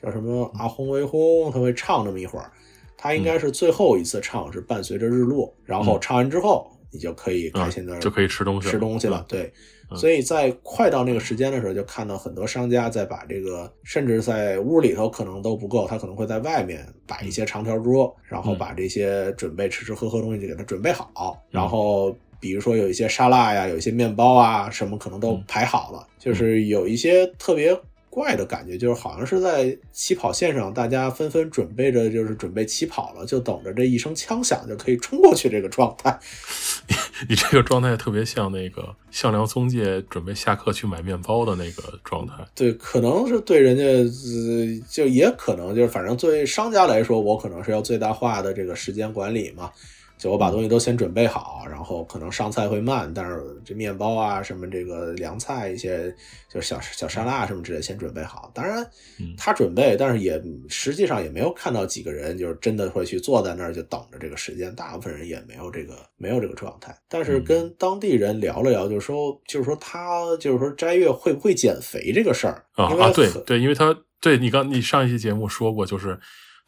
[0.03, 2.53] 叫什么阿轰为轰，他会唱那么一会儿。
[2.99, 9.25] 他应该是最后一次唱，是伴随着日落，然后唱完之后，你就可以开心的、嗯就可以吃东西了吃东西了。
[9.29, 9.53] 对，
[9.91, 22.17] 嗯所以在快到那个时间的时候，就看到很多商家在把这个，甚至在屋里头可能都不够，他可能会在外面摆一些长条桌，然后把这些准备吃吃喝喝东西就给他准备好，然后。
[22.41, 27.77] 比如说有一些沙拉呀，有一些面包啊，什么可能都排好了，就是有一些特别
[28.11, 36.19] 怪的感觉，就是好像是在起跑线上，大家纷纷准备着，就是准备起跑了，就等着这一声枪响就可以冲过去这个状态。
[37.29, 42.35] 你这个状态特别像那个向良宗介准备下课去买面包的那个状态。
[42.55, 49.71] 对，可能是对人家，呃，就也可能就是，反正作为商家来说，我可能是要最大化的这个时间管理嘛。
[50.19, 56.15] 就我把东西都先准备好，然后可能上菜会慢，但是这面包啊，什么这个凉菜一些，
[56.53, 58.51] 就小小沙拉什么之类先准备好。
[58.53, 58.83] 当然
[59.21, 66.95] 嗯，他准备，但是也实际上也没有看到几个人就是真的会去坐在那儿就等着这个时间，大部分人也没有这个没有这个状态。
[67.09, 76.19] 但是跟当地人聊了聊，就是说就是说他就是说斋月会不会减肥这个事儿啊啊，对对，因为他对你刚你上一期节目说过，就是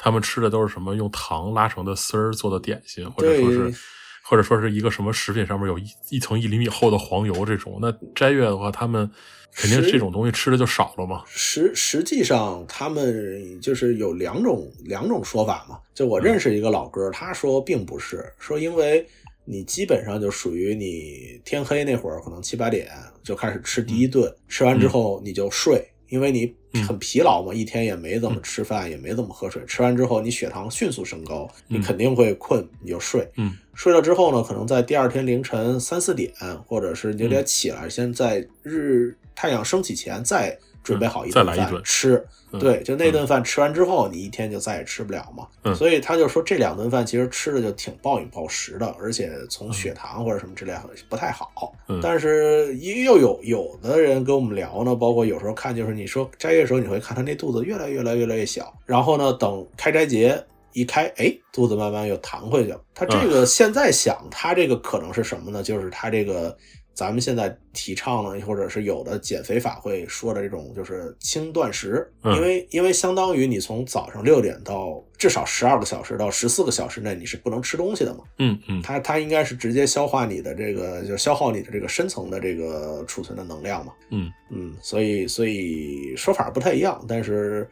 [0.02, 3.74] 他们吃的都是什么用糖拉成的丝儿做的点心，或者说是
[4.22, 7.78] 或者说是一个什么食品上面有一一层一厘米厚的黄油这种。
[7.82, 9.10] 那斋月的话，他们
[9.54, 11.22] 肯定这种东西吃的就少了嘛。
[11.26, 15.78] 实实际上，他们就是有两种两种说法嘛。
[15.94, 19.06] 就我认识一个老哥，他说并不是，说因为
[19.44, 22.88] 你基本上就属于你天黑那会儿，可能七八点
[23.22, 26.54] 就开始吃第一顿，吃完之后你就睡，因为你
[26.86, 33.26] 很疲劳嘛，一天也没怎么吃饭，也没怎么喝水，吃完之后你血糖迅速升高，你肯定会困，你就睡。
[33.36, 33.56] 嗯。
[33.74, 36.30] 睡了之后呢，可能在第二天凌晨三四点，
[36.66, 42.26] 或者是你得起来，先在日太阳升起前再准备好一顿饭嗯再来一顿吃。
[42.52, 45.46] 嗯对，就那顿饭吃完之后，你一天就再也吃不了嘛。
[45.62, 50.74] 嗯所以他就说这两顿饭其实吃的就挺暴饮暴食的，而且从血糖或者什么之类
[51.08, 51.72] 不太好。
[51.88, 60.44] 嗯但是又有有的人跟我们聊呢，包括有时候看，就是你说斋月的时候，你会看他那肚子越来越来越来越小，然后呢，等开斋节。
[60.72, 62.80] 一开，哎，肚子慢慢又弹回去了。
[62.94, 65.64] 他这个现在想，他这个可能是什么呢？
[65.64, 66.56] 就是他这个
[67.00, 72.06] 咱们现在提倡呢，或者是有的减肥法会说的这种，就是轻断食。
[72.22, 78.24] 嗯因为因为相当于你从早上六点到至少十二个小时到十四个小时内，你是不能吃东西的嘛。
[78.36, 83.94] 嗯嗯它它应该是直接消化你的这个，就消耗你的这个深层的这个储存的能量嘛。
[84.10, 87.66] 嗯嗯，所以所以说法不太一样，但是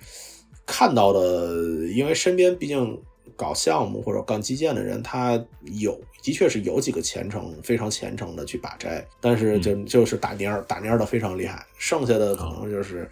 [0.65, 1.53] 看到的，
[1.95, 2.99] 因为身边毕竟
[3.37, 5.39] 搞项目或者干基建的人，他
[5.79, 13.09] 有的确是有几个虔诚非常虔诚的去把斋，但是就就是打蔫儿打蔫儿的非常厉害，剩下的可能就是。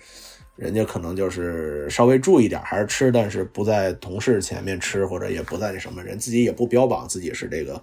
[0.57, 7.79] 人家可能就是稍微注意点，还是吃，但是不在同事前面吃，或者也不在那什么人自己也不标榜自己是这个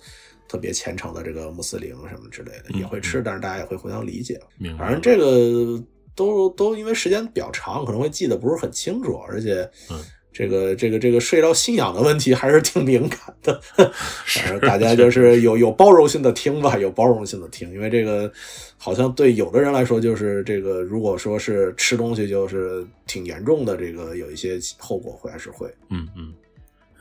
[0.47, 4.41] 特别虔诚的这个穆斯林什么之类的，嗯也会吃，但是大家也会互相理解。
[4.75, 5.79] 反正这个
[6.15, 13.61] 都都因为时间比较长，可能会记得不是很清楚，而且嗯这个这个这个涉及到信仰的问题，还是挺敏感的。
[14.25, 18.31] 反正大家就是有有包容性的听吧，有包容性的听，因为这个
[18.77, 25.71] 好像对有的人来说，就是这个如果说是吃东西，就是挺严重的，这个有一些后果会还是会。
[25.89, 26.33] 嗯嗯。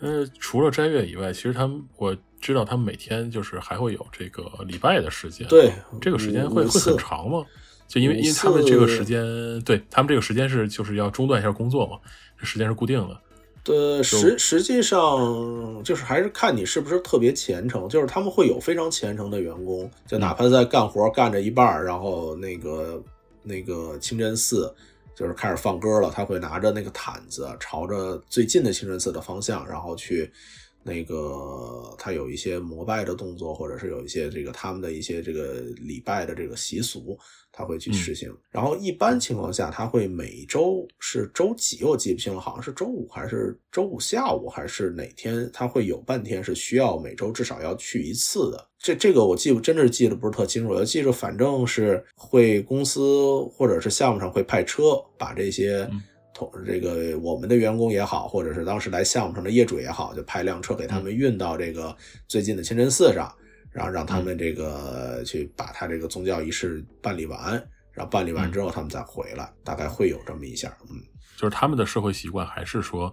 [0.00, 5.46] 呃，除了斋月以外，其实他们我知道他们每天就是还会有这个礼拜的时间。
[5.46, 7.44] 对，这个时间会会很长吗？
[7.92, 9.22] 就因为因为他们这个时间，
[9.60, 11.98] 对他们这个时间是就是要中断一下工作嘛，
[12.40, 13.20] 这时间是固定的。
[13.66, 23.02] 呃，实实际上就是还是看你是不是特别虔诚，就是他们会有非常虔诚的员工，就哪怕在干活干着一半，然后那个
[23.42, 24.74] 那个清真寺。
[25.14, 30.32] 就是开始放歌了，他会拿着那个毯子，朝着最近的清真寺的方向，然后去
[30.82, 37.16] 那个他有一些膜拜的动作，或者是有一些这个他们的一些这个礼拜的这个习俗。
[37.52, 48.68] 他会去实行，然后一般情况下，他会每周是周几我记不清了，好像是周五还是周五下午还是哪天，他会有半天是需要每周至少要去一次的。
[48.78, 50.70] 这这个我记不，真的是记得不是特清楚。
[50.70, 53.00] 我记着反正是会公司
[53.52, 55.88] 或者是项目上会派车把这些
[56.32, 61.94] 同这个我们的员工也好，或者是当时来项目上的业主也好，就派辆车给他们运到这个
[62.26, 63.30] 最近的清真寺上。
[63.72, 67.54] 然后让他们这个去把他这个宗教仪式办理完，
[67.92, 70.96] 然后办理完之后他们再回来，大概会有这么一下，嗯，
[71.36, 73.12] 就是他们的社会习惯还是说。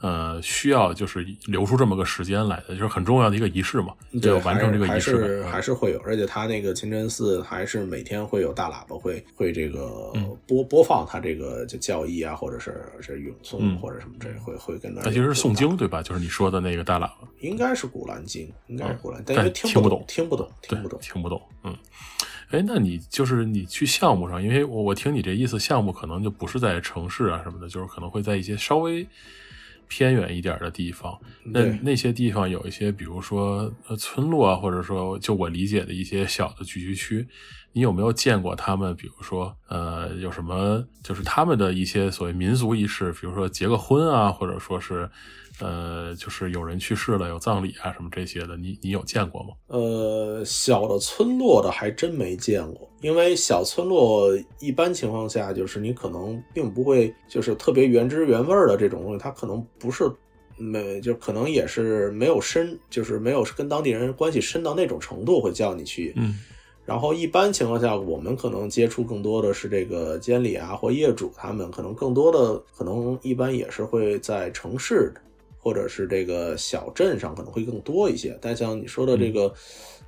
[0.00, 5.42] 呃，需要就是留出这么个时间来的，就是很重要的一个仪式嘛，就要完成这个仪式。
[5.44, 10.12] 还是会有，而且他那个清真寺还是每天会有大喇叭会会这个
[10.46, 15.02] 播播放他这个就教义啊，或者是是咏诵或者什么这会会跟那。
[15.04, 16.00] 那其实是诵经对吧？
[16.00, 21.42] 就是你说的那个大喇叭，应该是古兰经，应该是古兰，但因为听不懂，听不懂，听不懂，听不懂。
[21.64, 21.76] 嗯，
[22.50, 29.04] 哎，那你就是你去项目上，因为我我听你这意思，项目可能就不是在城市啊什么的，就是可能会在一些稍微。
[29.88, 37.26] 偏远一点的地方，那那些地方有一些，比如说呃村落啊，或者说就我理解的一些小的聚居区，
[37.72, 38.94] 你有没有见过他们？
[38.94, 45.10] 比如说呃有什么，就是他们的一些所谓民俗仪式，比如说结个婚啊，或者说是。
[45.60, 49.48] 呃，就是有人去世了，有葬礼啊，什么这些的，你你有见过吗？
[49.66, 54.28] 呃，小的村落的还真没见过，因为小村落
[54.60, 60.10] 一般情况下就是你可能并不会就是特别原汁原味的这种东西，它可能不是
[60.56, 66.12] 没就可能也是没有深，就是没有跟当地人关系深到那种程度会叫你去。
[66.16, 66.38] 嗯，
[66.84, 75.12] 然后一般情况下，我们可能接触更多的是这个监理啊或业主，他们可能更多的可能一般也是会在城市。
[75.58, 79.52] 或者是这个小镇上可能会更多一些，但像你说的这个，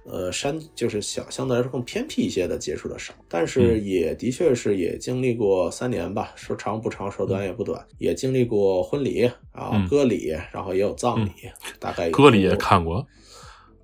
[0.04, 11.30] 呃，山就是小，相对来说更偏僻一些的接触的少，但是也的确是也经历过三年吧，说长不长，说短也不短，也经历过婚礼啊、歌礼，然后也有葬礼，
[11.78, 13.06] 大概歌礼也看过。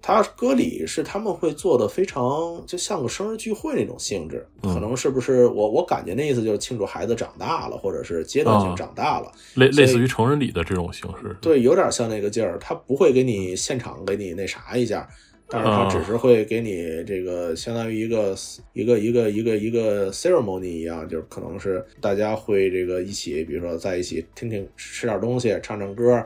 [0.02, 11.36] 他歌礼是他们会做的非常就像个生日聚会那种性质，可能是不是我我感觉那意思就是庆祝孩子长大了，或者是阶段性长大了，类类似于成人礼的这种形式。
[11.40, 12.56] 对，有点像那个劲儿。
[12.60, 15.08] 他不会给你现场给你那啥一下，
[15.48, 18.36] 但是他只是会给你这个相当于一个
[18.74, 26.24] 一个一个一个一个 ceremony 一样，就是可能是大家会这个一起，比如说在一起听听吃点东西，唱唱歌，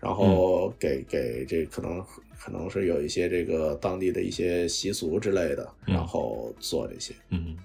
[0.00, 2.04] 然后给给这可能。
[2.40, 7.56] 可能是有一些这个当地的一些习俗之类的，然后做这些，嗯，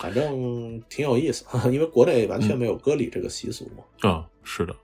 [0.00, 4.10] 反正挺有意思， 因为国内完全没有割礼这个习俗嘛。
[4.10, 4.74] 啊，是的，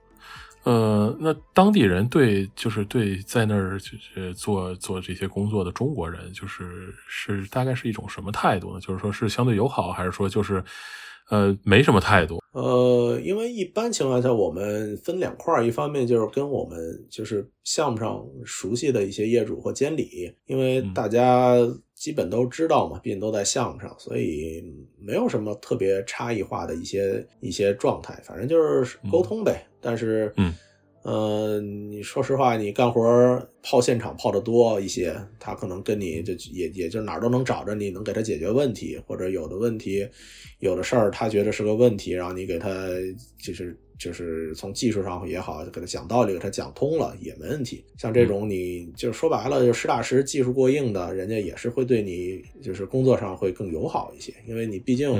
[0.63, 8.79] 呃，那当地人对就是对在那儿就是做做这些工作的中国人，就是是大概是一种什么态度呢？
[8.79, 10.63] 就是说是相对友好，还是说就是？
[11.29, 12.42] 呃，没什么态度。
[12.53, 21.55] 呃，因为一般情况下，我们分两块一方面就是跟我们就是项目上熟悉的一些业主或监理，因为大家
[21.93, 24.63] 基本都知道嘛，毕竟都在项目上，所以
[24.99, 29.65] 没有什么特别差异化的一些一些状态，反正就是沟通呗。
[29.81, 30.53] 但是，嗯。
[31.03, 33.01] 呃，你说实话，你干活
[33.61, 40.07] 泡现场泡的多一些，他可能跟你就也也就哪儿都能找着你，能给他解决问题，或者有的问题，
[40.59, 42.69] 有的事儿他觉得是个问题，然后你给他
[43.37, 47.83] 就是就是从技术上也好，给他讲道理，给他讲通了也没问题。
[47.97, 55.13] 像这种你就是说白了就实打实技术过硬的，人家也是会对你就是工作上会更友好一些，因为你毕竟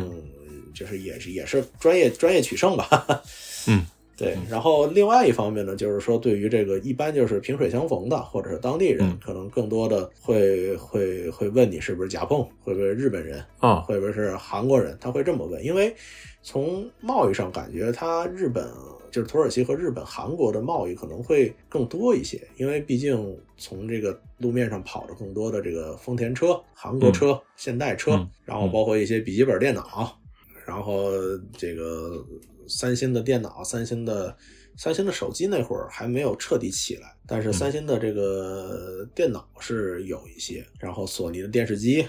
[0.73, 3.21] 就是也是也是专业专业取胜吧。
[3.67, 3.85] 嗯。
[4.23, 9.19] 对，然后另外一方面呢，就是说对于这个一般就是萍水相逢的，或者是当地人，嗯。
[9.23, 15.95] 可能更多的会会会问你是不是甲碰，会不会是日本人，啊，会不会是韩国人，他会这么问，因为
[16.41, 18.67] 从贸易上感觉他日本
[19.11, 28.29] 就是土耳其和日本、韩国的贸易可能会更多一些，因为毕竟从这个路面上跑的更多的这个丰田车、韩国车、现代车，嗯。
[28.43, 30.17] 然后包括一些笔记本电脑，
[30.65, 31.11] 然后
[31.57, 32.23] 这个
[32.67, 34.35] 三星的电脑、三星的
[34.77, 42.05] 三星的手机那会儿还没有彻底起来，但是三星的这个电脑是有一些，然后索尼的电视机。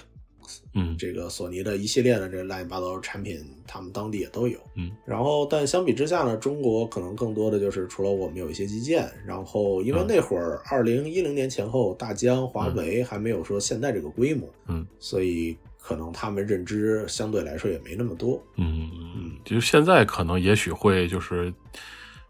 [0.74, 0.94] 嗯。
[0.98, 4.58] 这个索尼的一系列的这乱七八糟的产品，他们当地也都有。
[4.76, 10.06] 嗯，然后但相比之下呢，中国可能更多的就是除了我们有一些基建，然后因为嗯。
[10.06, 15.56] 那会儿二零一零年前后，大疆、华为还没有说现在这个规模，嗯，所以
[15.86, 18.42] 可能他们认知相对来说也没那么多。
[18.56, 21.52] 嗯嗯，就是现在可能也许会就是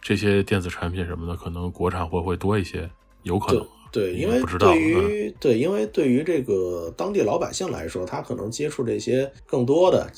[0.02, 2.90] 这些电子产品什么的，可能国产会会多一些，
[3.22, 3.64] 有可能。
[3.92, 10.10] 对，因为对于对，因为对于这个当地老百姓来说，他可能接触这些更多的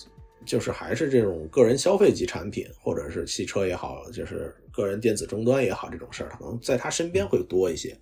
[0.46, 7.94] 就是还是这种个人消费级产品，或者是汽车也好，就是个人电子终端也好，这种事儿，可能在他身边会多一些。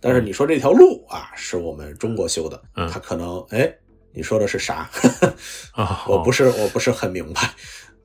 [0.00, 3.72] 但是你说这条路啊，是我们中国修的，嗯他可能哎，
[4.12, 4.88] 你说的是啥？
[5.72, 6.44] 啊，我不是。
[6.44, 7.40] 我不是很明白。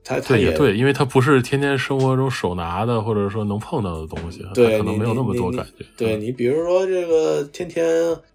[0.04, 5.84] 他他，也也对，因为他不是天天生活中手拿的，或者说能碰到的东西，对，可能没有那么多感觉。
[5.84, 7.86] 嗯对你，比如说这个天天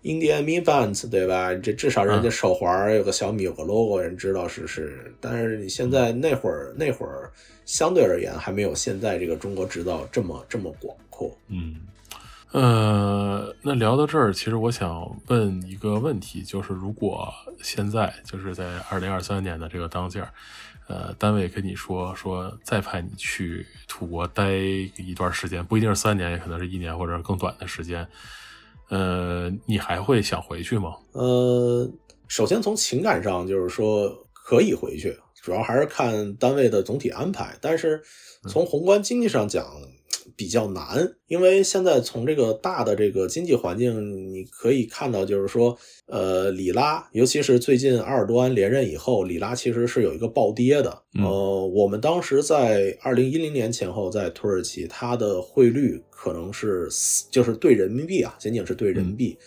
[0.03, 1.51] Indian Mi Bands，对吧？
[1.55, 5.11] 这至少人嗯家手环有个小米有个 logo，人知道是是。
[5.19, 7.31] 但是你现在那会儿那会儿，
[7.65, 11.35] 相对而言还没有现在这个中国制造这么这么广阔。
[11.47, 11.77] 嗯，
[12.53, 17.33] 呃，那聊到这儿，其实我想问一个问题，就是如果
[17.63, 20.31] 现在就是在二零二三年的这个当下，
[20.87, 28.07] 呃，单位跟你说说再派你去土国待一段时间，不一定是三年，也可能是一年或者更短的时间，
[28.89, 30.93] 呃，你还会想回去吗？
[31.13, 31.89] 呃，
[32.27, 37.57] 首先从情感上就是说可以回去，主要还是看单位的总体安排。
[37.59, 37.99] 但是
[38.47, 39.65] 从宏观经济上讲，
[40.35, 45.77] 比较难，因为现在从这个大的这个经济环境，你可以看到，就是说，
[46.07, 51.03] 呃，里拉，尤其是最近埃尔多安连任以后，里拉其实是有一个暴跌的。
[51.17, 59.37] 嗯呃，我们当时在二零一零年前后在土耳其，它的汇率可能是四就是对人民币啊，仅仅是对人民币。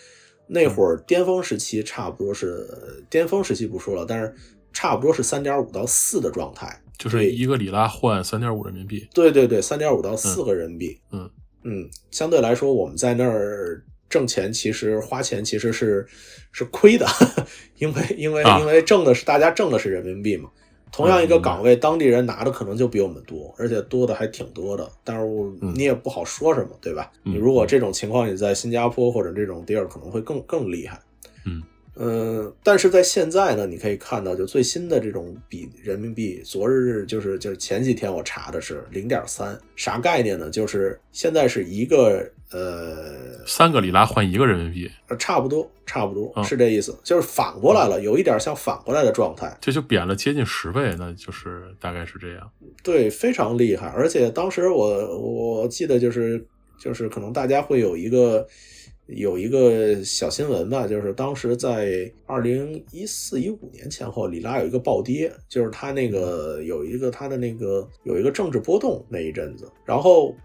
[0.47, 2.67] 那会儿巅峰时期差不多是
[3.09, 4.33] 巅峰时期不说了，但是
[4.71, 6.81] 差不多是三点五到四的状态。
[6.97, 9.07] 就是对一个里拉换三点五人民币。
[9.13, 10.99] 对对对，三点五到四个人民币。
[11.11, 11.29] 嗯
[11.63, 16.05] 嗯，相对来说，我们在那儿挣钱，其实花钱其实是
[16.51, 17.05] 是亏的，
[17.77, 20.49] 因为因为啊因为挣的是大家挣的是人民币嘛。
[20.89, 24.89] 同样一个岗位，当地人拿的可能就比我们多，而且多的还挺多的。
[25.03, 25.27] 但是
[25.59, 27.11] 你也不好说什么，对吧？
[27.25, 30.97] 嗯你如果这种情况，你在新加坡或者这种地儿可能会更更厉害。
[31.45, 31.61] 嗯
[31.99, 40.49] 嗯，但是在现在呢，你可以看到，就最新的这种比人民币，昨日就是就是前几天我查的是零点三，啥概念呢？
[40.49, 52.51] 就是现在是一个呃三个里拉换一个人民币，呃差不多差不多嗯是这意思，就是反过来了，有一点像反过来的状态，这就贬了接近十倍，那就是大概是这样。
[52.83, 53.87] 对，非常厉害。
[53.87, 56.45] 而且当时我我记得就是
[56.77, 58.47] 就是可能大家会有一个
[59.07, 70.35] 有一个小新闻吧，就是当时在二零一四一五年前后，里拉有一个暴跌，就是它那个有一个它的那个有一个政治波动那一阵子，然后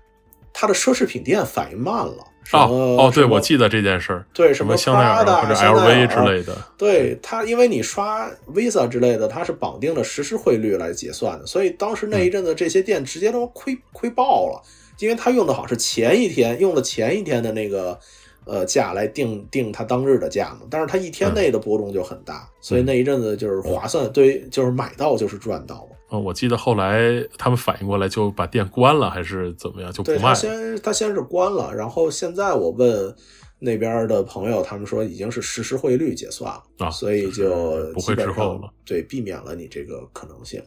[0.53, 2.25] 它的奢侈品店反应慢了。
[2.45, 14.61] 什么哦哦，对，我记得这件事儿，对什么香奈儿 Prada 或者 LV 之类的，对它，因为你刷 Visa 之类的，它是绑定了实时汇率来结算的，所以当时那一阵子这些店直接都亏亏爆了，
[14.99, 17.97] 因为它用的好像是前一天用的前一天的那个
[18.45, 25.97] 呃价来定定它当日的价嘛，但是它一天内的波动就很大，所以那一阵子就是划算，对，就是买到就是赚到嘛。
[26.11, 30.35] 嗯，我记得后来他们反应过来就把店关了，还是怎么样，就不对他卖了。
[30.35, 33.15] 先他先是关了，然后现在我问
[33.59, 37.49] 那边的朋友，他们说已经是实时汇率结算了，啊所以就
[37.95, 38.71] 不会滞后了。
[38.85, 40.63] 对，避免了你这个可能性。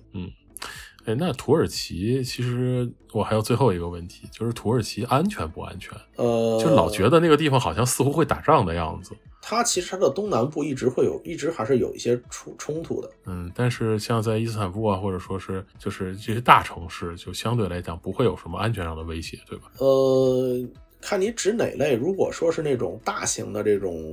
[1.05, 5.91] 哎，那土耳其其实我还有最后一个问题，就是土耳其安全不安全？
[6.15, 9.11] 呃，就老觉得那个地方好像似乎会打仗的样子。
[9.47, 13.11] 它其实它的东南部一直会有，一直还是有一些冲冲突的。
[13.27, 19.65] 嗯，但是像在伊斯坦布啊，或者说是就是这些大城市，就相对来讲不会有什么安全上的威胁，对吧？
[19.77, 20.67] 呃，
[20.99, 21.93] 看你指哪类。
[21.93, 24.11] 如果说是那种大型的这种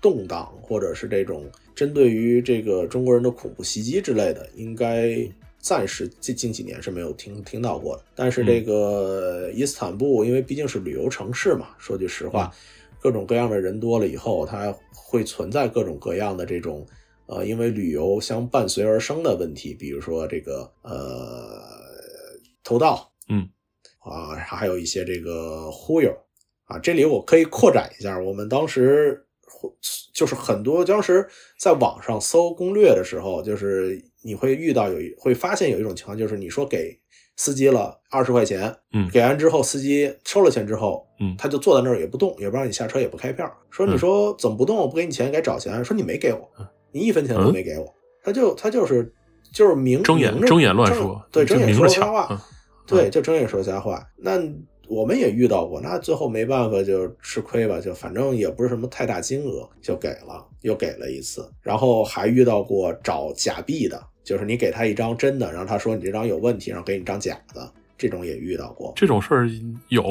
[0.00, 1.44] 动荡，或者是这种
[1.74, 5.28] 针对于这个中国人的恐怖袭击之类的，应该
[5.62, 8.02] 暂时近近几年是没有听听到过的。
[8.14, 12.52] 但是这个伊斯坦布，因为毕竟是旅游城市嘛，说句实话，
[13.00, 16.86] 各种各样的人多了以后，它会存在各种各样的这种
[17.26, 21.62] 呃，因为旅游相伴随而生的问题，比如说这个呃
[22.64, 23.48] 偷盗，嗯
[24.00, 26.12] 啊，还有一些这个忽悠
[26.64, 26.78] 啊。
[26.78, 29.24] 这里我可以扩展一下，我们当时。
[30.12, 31.24] 就是很多当时
[31.56, 36.98] 在网上搜攻略的时候，就是你会遇到有会发现有一种情况，就是你说给
[37.36, 44.76] 司机了二十块钱，嗯，给完之后司机收了钱之后，嗯，他就坐在那儿也不动，也不让你下车，也不开票，说你说怎么不动？
[44.76, 45.84] 我不给你钱，该找钱。
[45.84, 46.48] 说你没给我，
[46.92, 49.12] 你一分钱都没给我，他就他就是
[49.52, 52.40] 就是明睁眼睁眼乱说，对，睁眼说瞎话，
[52.86, 54.06] 对，就睁眼说瞎话。
[54.16, 54.40] 那。
[54.88, 61.50] 我们也遇到过，那最后没办法就吃亏吧，就反正也不是什么太大金额，就给了，又给了一次。
[61.62, 68.92] 然后还遇到过找假币的，就是你给他一张真的，然后他说你这张有问题，然后给你张假的，这种也遇到过。
[68.96, 69.48] 这种事儿
[69.88, 70.02] 有，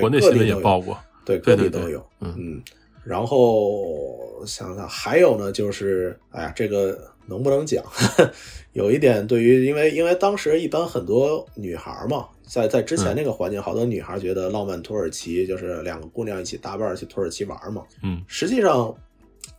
[0.00, 2.04] 国内新闻也报过，对，各地都有。
[2.20, 2.62] 嗯，
[3.04, 7.84] 然后想想还有呢，就是哎呀，这个能不能讲？
[8.72, 12.26] 有一点，对于因为因为当时一般很多女孩嘛。
[12.50, 17.84] 在在之前那个环境，好多女孩觉得浪漫土耳其就是两个姑娘一起搭伴去土耳其玩嘛。
[18.02, 18.96] 嗯，实际上，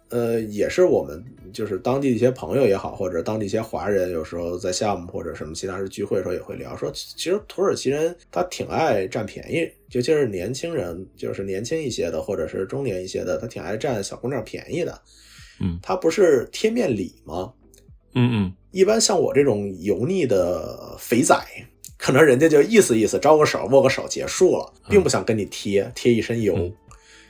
[0.09, 15.01] 呃，也是我们就是当地一些朋友也好，或者当地一些华人，有时候在项目或者什么其他事聚会的时候也会聊，说其实土耳其人他挺爱占便宜，尤其是年轻人，就是年轻一些的或者是中年一些的，他挺爱占小姑娘便宜的。
[15.61, 17.53] 嗯，他不是贴面礼吗？
[18.15, 21.35] 嗯嗯，一般像我这种油腻的肥仔。
[22.01, 26.71] 可能人家就意思意思，招个手，握个手，结束了，并不想跟你贴贴一身油。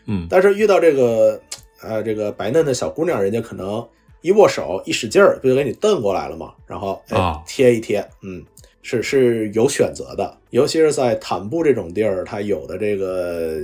[0.05, 1.41] 嗯，但是遇到这个
[1.81, 3.83] 呃这个白嫩的小姑娘，人家可能
[4.21, 6.53] 一握手一使劲儿，不就给你瞪过来了吗？
[6.65, 8.43] 然后哎贴一贴，嗯，
[8.81, 13.59] 是是有选择的，尤其是在坦布这种地儿，它有的这个。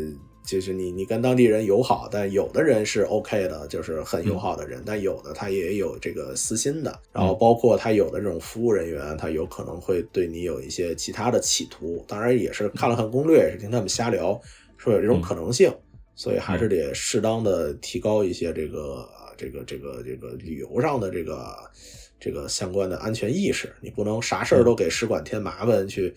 [0.47, 12.05] 就是你，你跟当地人友好，但有的人是 OK 的，就是很友好的人，但有的他也有这个私心的，然后包括他有的这种服务人员，他有可能会对你有一些其他的企图。
[12.07, 14.39] 当然也是看了看攻略，也是听他们瞎聊，
[14.77, 15.73] 说有这种可能性，
[16.13, 21.55] 所以还是得适当的提高一些这个这个这个这个旅游上的这个
[22.19, 23.73] 这个相关的安全意识。
[23.81, 26.13] 你不能啥事儿都给使馆添麻烦去。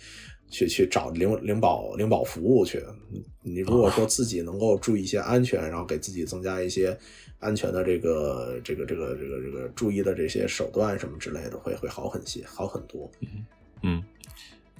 [0.50, 2.82] 去去找领领保领保服务去，
[3.42, 6.98] 你如果说自己能够注意一些安全，然后给自己增加一些
[7.38, 13.10] 安全的这个这个这个这个这个注意的这些手段什么之类的，会会好很些，好很多。
[13.20, 13.44] 嗯
[13.82, 14.02] 嗯。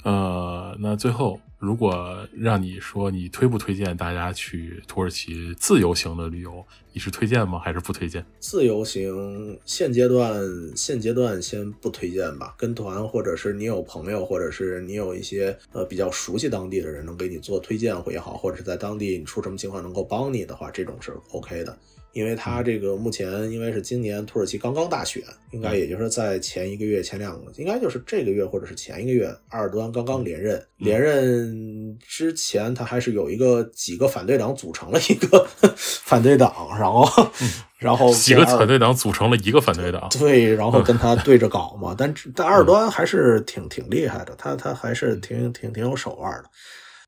[0.05, 7.59] 呃，那最后，如果让你说你推不推荐大家去土耳其自由行的旅游，你是推荐吗？
[7.59, 8.25] 还是不推荐？
[8.39, 10.41] 自由行现阶段
[10.77, 21.77] 现阶段先不推荐吧，跟团或者是你有朋友，或者是你有一些呃比较熟悉当地的人能给你做推荐会也好，或者是在当地你出什么情况能够帮你的话，这种是 OK 的。
[22.19, 30.61] 因为他这个目前因为是今年土耳其刚刚大选，应该也就是在前一个月、前两个，应该就是这个月或者是前一个月，埃尔多安刚刚连任。
[30.79, 35.47] 连任之前，他还是有一个几个 反对党组成了一个
[35.79, 37.31] 反对党，然后，
[37.79, 41.95] 然后几个反对党组成了一个反对党，对，然后跟他对着搞嘛。
[41.97, 46.51] 但但埃尔多安还是挺挺厉害的，他他还是挺挺挺有手腕的。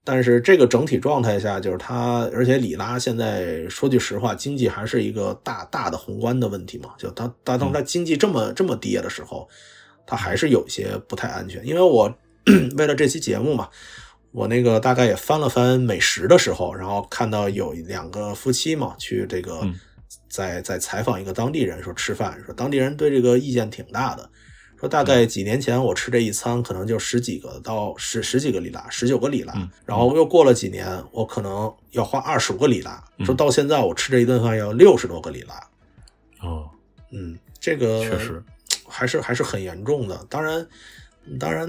[0.03, 6.91] 但是这个整体状态下，就是它，而且里拉现在说句实话，经济还是一个大大的宏观的问题嘛。
[6.97, 9.47] 就它，它当它经济这么这么跌的时候，
[10.07, 11.65] 它还是有些不太安全。
[11.67, 12.13] 因为我
[12.79, 13.69] 为了这期节目嘛，
[14.33, 19.61] 我那个大概也翻了翻美食的时候，然后看到有两个夫妻嘛，去这个
[20.31, 24.31] 在在采访一个当地人说吃饭，说当地人对这个意见挺大的。
[24.81, 29.53] 说大概几年前我吃这一餐可能就十几个到十十几个里拉，十九个里拉，
[29.85, 33.05] 然后又过了几年，我可能要花二十五个里拉。
[33.25, 35.55] 说到现在我吃这一顿饭要六十多个里拉。
[36.41, 36.71] 哦，
[37.13, 38.43] 嗯，这个确实
[38.89, 40.27] 还是还是很严重的。
[40.31, 40.67] 当然，
[41.39, 41.69] 当然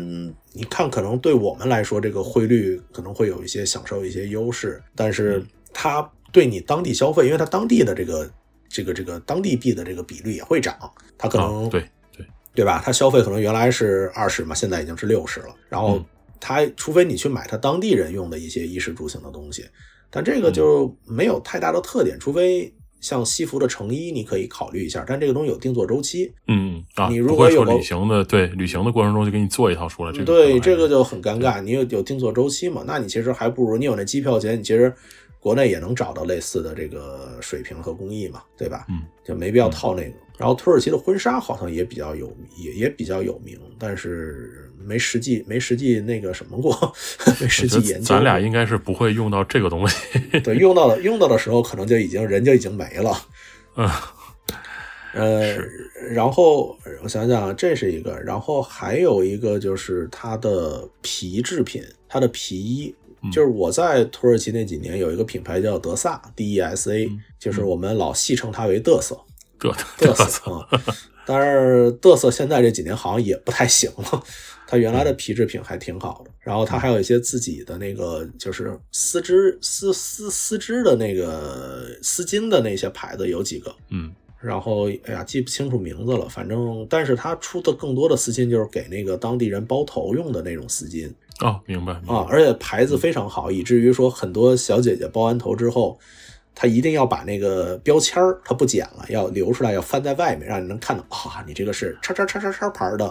[0.53, 8.31] 你看，可能对我们来说，这个汇率可能会有一些享受一些优势，但是它对你当地消费，因为它当地的这个
[8.69, 10.77] 这个这个当地币的这个比率也会涨，
[11.17, 11.85] 它可能对。
[12.53, 12.81] 对吧？
[12.83, 15.55] 他消费可能原来是二十嘛，现在已经是六十了。
[15.69, 16.03] 然后
[16.39, 19.65] 他除非你去买他当地人用的一些衣食住行的东西，
[20.09, 22.19] 但这个就没有太大的特点。
[22.19, 26.31] 除非像西服的成衣，你可以考虑一下，但这个东西有定做周期。
[26.47, 31.61] 嗯啊，你如果有旅行的对旅行的过程中就给你做一套出来，这对这个就很尴尬。
[31.61, 32.83] 你有有定做周期嘛？
[32.85, 34.93] 那你其实还不如你有那机票钱，你其实
[35.39, 38.85] 国内也能找到类似的这个水平和工艺嘛，对吧？
[38.89, 40.13] 嗯，就没必要套那个。
[40.41, 46.75] 然后土耳其的婚纱好像也比较有，也也比较有名，但是没实际没实际那个什么过，
[47.39, 48.05] 没实际研究。
[48.05, 49.95] 咱俩应该是不会用到这个东西。
[50.39, 53.15] 对，用到的用到的时候，可能就已经人就已经没了。
[53.77, 53.87] 嗯，
[55.13, 55.57] 呃，
[56.09, 62.95] 然后我想想，这是一个，然后还有一个就是它的皮制品，它的皮衣。
[63.31, 69.15] 就是我在土耳其那几年，有一个品牌叫德萨 （D E S A），就是我们老戏称它为嘚瑟。
[69.61, 70.67] 嘚嘚瑟啊！
[71.25, 74.23] 但是嘚瑟现在这几年好像也不太行了。
[74.67, 83.73] 它原来的皮制品还挺好的，然后它还有一些自己的那个，就是丝织丝丝丝织的那个丝巾的那些牌子有几个。
[83.89, 84.11] 嗯。
[84.39, 86.27] 然后，哎呀，记不清楚名字了。
[86.27, 91.07] 反正，但是它出的更多的丝巾就是给那个当地人包头用的那种丝巾。
[91.41, 95.99] 哦，明白啊，而且牌子非常好，以至于说很多小姐姐包完头之后，
[96.53, 103.05] 她一定要把那个标签儿他不剪了，要留出来，要翻在外面，让你能看到啊，你这个是叉叉叉叉叉牌的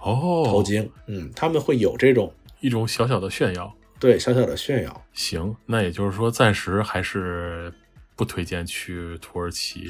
[0.00, 0.88] 哦头巾。
[1.06, 5.04] 嗯，他们会有这种一种小小的炫耀，对，小小的炫耀。
[5.12, 7.72] 行，那也就是说，暂时还是。
[8.18, 9.86] 不推荐去土耳其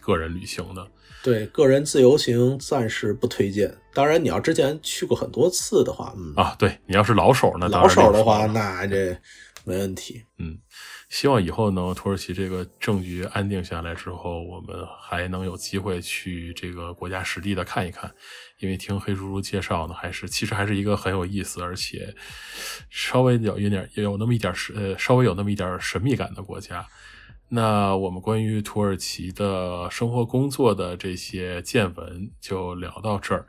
[0.00, 0.86] 个人旅行的，
[1.20, 3.76] 对个人自由行暂时不推荐。
[3.92, 9.18] 当然，你要之前去过很多次的话，嗯啊，对你要是老手呢，老手的话，那这
[9.64, 10.22] 没问题。
[10.38, 10.56] 嗯，
[11.12, 18.10] 希望以后呢，土耳其这个政局安定下来之后，我们还能有机会去这个国家实地的看一看。
[18.60, 22.14] 因为听黑叔叔介绍呢，还是其实还是一个很有意思，而且
[22.88, 26.86] 稍微有一点也有那么一点神呃，稍微有那么一点神秘感的国家。
[27.50, 33.46] 那我们关于土耳其的生活工作的这些见闻就聊到这儿。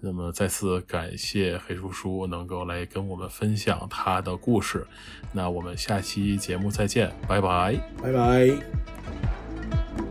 [0.00, 4.86] 那么再次感谢黑叔叔能够来跟我们分享他的故事。
[5.32, 10.05] 那我们下期节目再见，拜拜，拜拜。